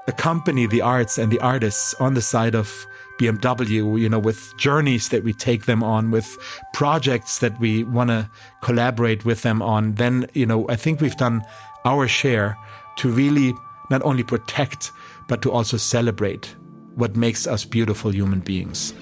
accompany 0.07 0.65
the 0.65 0.81
arts 0.81 1.17
and 1.17 1.31
the 1.31 1.39
artists 1.39 1.93
on 1.99 2.13
the 2.13 2.21
side 2.21 2.55
of 2.55 2.85
BMW, 3.19 3.99
you 3.99 4.09
know, 4.09 4.19
with 4.19 4.55
journeys 4.57 5.09
that 5.09 5.23
we 5.23 5.33
take 5.33 5.65
them 5.65 5.83
on, 5.83 6.09
with 6.09 6.37
projects 6.73 7.39
that 7.39 7.59
we 7.59 7.83
want 7.83 8.09
to 8.09 8.29
collaborate 8.61 9.25
with 9.25 9.41
them 9.41 9.61
on, 9.61 9.95
then, 9.95 10.27
you 10.33 10.45
know, 10.45 10.67
I 10.69 10.75
think 10.75 11.01
we've 11.01 11.17
done 11.17 11.43
our 11.85 12.07
share 12.07 12.57
to 12.97 13.09
really 13.11 13.53
not 13.89 14.01
only 14.03 14.23
protect, 14.23 14.91
but 15.27 15.41
to 15.41 15.51
also 15.51 15.77
celebrate 15.77 16.55
what 16.95 17.15
makes 17.15 17.45
us 17.45 17.65
beautiful 17.65 18.11
human 18.13 18.39
beings. 18.39 18.93